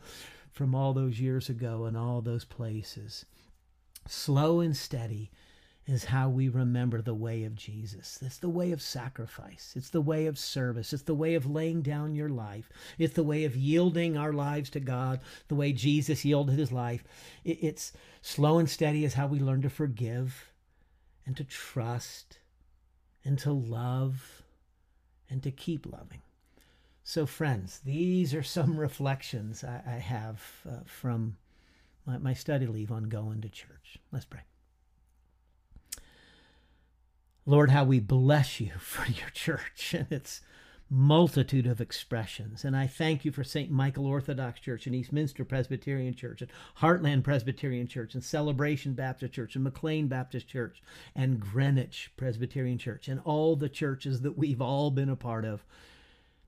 from 0.53 0.75
all 0.75 0.93
those 0.93 1.21
years 1.21 1.49
ago 1.49 1.85
and 1.85 1.97
all 1.97 2.21
those 2.21 2.45
places. 2.45 3.25
Slow 4.07 4.61
and 4.61 4.77
steady 4.77 5.31
is 5.91 6.05
how 6.05 6.29
we 6.29 6.49
remember 6.49 7.03
the 7.03 7.15
way 7.15 7.45
of 7.45 7.57
Jesus. 7.57 8.19
It's 8.23 8.39
the 8.39 8.49
way 8.49 8.71
of 8.73 8.81
sacrifice. 8.81 9.73
It's 9.77 9.91
the 9.91 10.01
way 10.01 10.27
of 10.27 10.39
service. 10.39 10.93
It's 10.93 11.03
the 11.03 11.15
way 11.15 11.35
of 11.35 11.47
laying 11.47 11.83
down 11.83 12.15
your 12.15 12.29
life. 12.29 12.71
It's 12.99 13.15
the 13.15 13.25
way 13.25 13.45
of 13.45 13.57
yielding 13.57 14.17
our 14.17 14.33
lives 14.33 14.71
to 14.71 14.81
God, 14.81 15.21
the 15.49 15.55
way 15.55 15.73
Jesus 15.73 16.25
yielded 16.25 16.59
his 16.59 16.71
life. 16.71 17.03
It's 17.45 17.93
slow 18.23 18.59
and 18.59 18.71
steady 18.71 19.05
is 19.05 19.15
how 19.15 19.27
we 19.27 19.41
learn 19.41 19.63
to 19.63 19.71
forgive 19.71 20.53
and 21.27 21.37
to 21.37 21.45
trust 21.45 22.39
and 23.25 23.39
to 23.41 23.53
love 23.53 24.43
and 25.29 25.43
to 25.43 25.51
keep 25.51 25.87
loving. 25.87 26.23
So, 27.03 27.27
friends, 27.27 27.81
these 27.85 28.35
are 28.35 28.43
some 28.43 28.77
reflections 28.79 29.65
I, 29.65 29.93
have 29.99 30.43
uh, 30.69 30.81
from 30.85 31.37
my 32.07 32.35
study 32.35 32.67
leave 32.67 32.93
on 32.93 33.05
going 33.05 33.41
to 33.41 33.49
church. 33.49 33.99
Let's 34.13 34.25
pray. 34.25 34.41
Lord, 37.47 37.71
how 37.71 37.85
we 37.85 38.01
bless 38.01 38.61
you 38.61 38.73
for 38.79 39.11
your 39.11 39.31
church 39.31 39.95
and 39.95 40.11
its 40.11 40.41
multitude 40.93 41.69
of 41.69 41.81
expressions. 41.81 42.65
And 42.65 42.77
I 42.77 42.89
thank 42.89 43.25
you 43.25 43.31
for 43.31 43.45
St. 43.45 43.71
Michael 43.71 44.07
Orthodox 44.07 44.59
Church 44.59 44.87
and 44.87 44.95
Eastminster 44.95 45.45
Presbyterian 45.45 46.15
Church 46.15 46.43
and 46.43 46.51
Heartland 46.81 47.23
Presbyterian 47.23 47.87
Church 47.87 48.15
and 48.15 48.25
Celebration 48.25 48.95
Baptist 48.95 49.33
Church 49.33 49.55
and 49.55 49.63
McLean 49.63 50.09
Baptist 50.09 50.49
Church 50.49 50.83
and 51.15 51.39
Greenwich 51.39 52.11
Presbyterian 52.17 52.77
Church 52.77 53.07
and 53.07 53.21
all 53.25 53.55
the 53.55 53.69
churches 53.69 54.23
that 54.23 54.37
we've 54.37 54.61
all 54.61 54.91
been 54.91 55.09
a 55.09 55.15
part 55.15 55.45
of. 55.45 55.65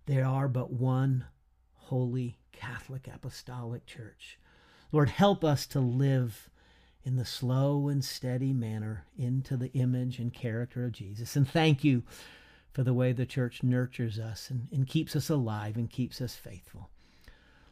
There 0.06 0.26
are 0.26 0.48
but 0.48 0.72
one 0.72 1.26
holy 1.74 2.38
Catholic 2.50 3.08
Apostolic 3.12 3.86
Church. 3.86 4.40
Lord, 4.90 5.08
help 5.08 5.44
us 5.44 5.66
to 5.68 5.80
live 5.80 6.50
in 7.04 7.16
the 7.16 7.24
slow 7.24 7.88
and 7.88 8.04
steady 8.04 8.52
manner 8.52 9.04
into 9.18 9.56
the 9.56 9.72
image 9.72 10.18
and 10.18 10.32
character 10.32 10.84
of 10.84 10.92
Jesus. 10.92 11.36
And 11.36 11.48
thank 11.48 11.82
you 11.82 12.02
for 12.72 12.82
the 12.82 12.94
way 12.94 13.12
the 13.12 13.26
church 13.26 13.62
nurtures 13.62 14.18
us 14.18 14.48
and, 14.50 14.68
and 14.72 14.86
keeps 14.86 15.14
us 15.14 15.28
alive 15.28 15.76
and 15.76 15.90
keeps 15.90 16.20
us 16.20 16.34
faithful. 16.34 16.88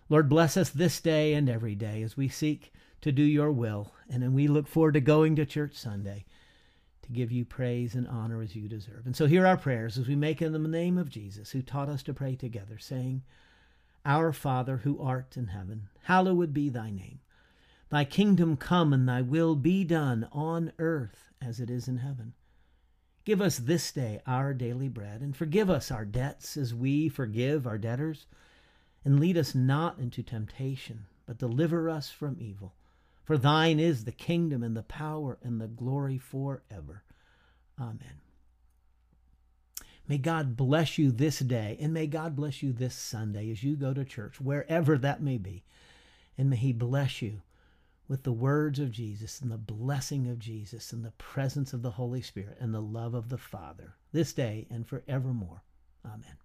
Lord, 0.09 0.29
bless 0.29 0.57
us 0.57 0.71
this 0.71 1.01
day 1.01 1.35
and 1.35 1.49
every 1.49 1.75
day 1.75 2.03
as 2.03 2.17
we 2.17 2.29
seek 2.29 2.73
to 3.01 3.13
do 3.13 3.23
your 3.23 3.53
will. 3.53 3.93
And 4.11 4.23
then 4.23 4.35
we 4.35 4.49
look 4.49 4.67
forward 4.67 4.95
to 4.95 5.01
going 5.01 5.37
to 5.37 5.47
church 5.47 5.75
Sunday 5.77 6.25
to 7.03 7.13
give 7.13 7.33
you 7.33 7.45
praise 7.45 7.95
and 7.95 8.09
honor 8.09 8.43
as 8.43 8.55
you 8.55 8.69
deserve. 8.69 9.07
And 9.07 9.17
so 9.17 9.27
hear 9.27 9.47
our 9.47 9.57
prayers 9.57 9.97
as 9.97 10.09
we 10.09 10.17
make 10.17 10.43
in 10.43 10.53
the 10.53 10.59
name 10.59 10.99
of 10.99 11.09
Jesus, 11.09 11.53
who 11.53 11.63
taught 11.63 11.89
us 11.89 12.03
to 12.05 12.15
pray 12.15 12.35
together, 12.35 12.79
saying, 12.79 13.23
Our 14.05 14.33
Father 14.33 14.79
who 14.79 15.01
art 15.01 15.37
in 15.37 15.47
heaven, 15.47 15.89
hallowed 16.03 16.53
be 16.53 16.69
thy 16.69 16.91
name. 16.91 17.21
Thy 17.91 18.05
kingdom 18.05 18.57
come 18.57 18.93
and 18.93 19.09
thy 19.09 19.21
will 19.21 19.57
be 19.57 19.83
done 19.83 20.29
on 20.31 20.73
earth 20.79 21.33
as 21.43 21.59
it 21.59 21.69
is 21.69 21.89
in 21.89 21.99
heaven. 21.99 22.35
Give 23.25 23.41
us 23.41 23.59
this 23.59 23.91
day 23.91 24.21
our 24.27 24.55
daily 24.55 24.89
bread, 24.89 25.21
and 25.21 25.37
forgive 25.37 25.69
us 25.69 25.91
our 25.91 26.05
debts 26.05 26.57
as 26.57 26.73
we 26.73 27.09
forgive 27.09 27.67
our 27.67 27.79
debtors. 27.79 28.27
And 29.05 29.19
lead 29.19 29.37
us 29.37 29.55
not 29.55 29.99
into 29.99 30.23
temptation, 30.23 31.07
but 31.27 31.39
deliver 31.39 31.91
us 31.91 32.11
from 32.11 32.37
evil. 32.39 32.75
For 33.25 33.37
thine 33.37 33.81
is 33.81 34.05
the 34.05 34.13
kingdom 34.13 34.63
and 34.63 34.77
the 34.77 34.83
power 34.83 35.39
and 35.43 35.61
the 35.61 35.69
glory 35.69 36.19
forever. 36.19 37.03
Amen. 37.79 38.21
May 40.07 40.19
God 40.19 40.57
bless 40.57 40.99
you 40.99 41.11
this 41.11 41.39
day, 41.41 41.77
and 41.81 41.93
may 41.93 42.07
God 42.07 42.37
bless 42.37 42.63
you 42.63 42.73
this 42.73 42.95
Sunday 42.95 43.51
as 43.51 43.63
you 43.63 43.75
go 43.75 43.95
to 43.95 44.05
church, 44.05 44.41
wherever 44.41 44.97
that 44.99 45.23
may 45.23 45.39
be. 45.39 45.65
And 46.37 46.51
may 46.51 46.57
He 46.57 46.73
bless 46.73 47.21
you 47.23 47.43
with 48.11 48.25
the 48.25 48.33
words 48.33 48.81
of 48.81 48.91
Jesus 48.91 49.41
and 49.41 49.53
the 49.53 49.57
blessing 49.57 50.27
of 50.27 50.41
Jesus 50.41 50.93
and 50.93 51.05
the 51.05 51.13
presence 51.13 51.73
of 51.73 51.83
the 51.83 51.93
Holy 51.93 52.21
Spirit 52.21 52.57
and 52.59 52.75
the 52.75 52.83
love 52.83 53.15
of 53.15 53.29
the 53.29 53.39
Father 53.39 53.95
this 54.11 54.33
day 54.33 54.67
and 54.69 54.85
forevermore. 54.85 55.63
Amen. 56.05 56.37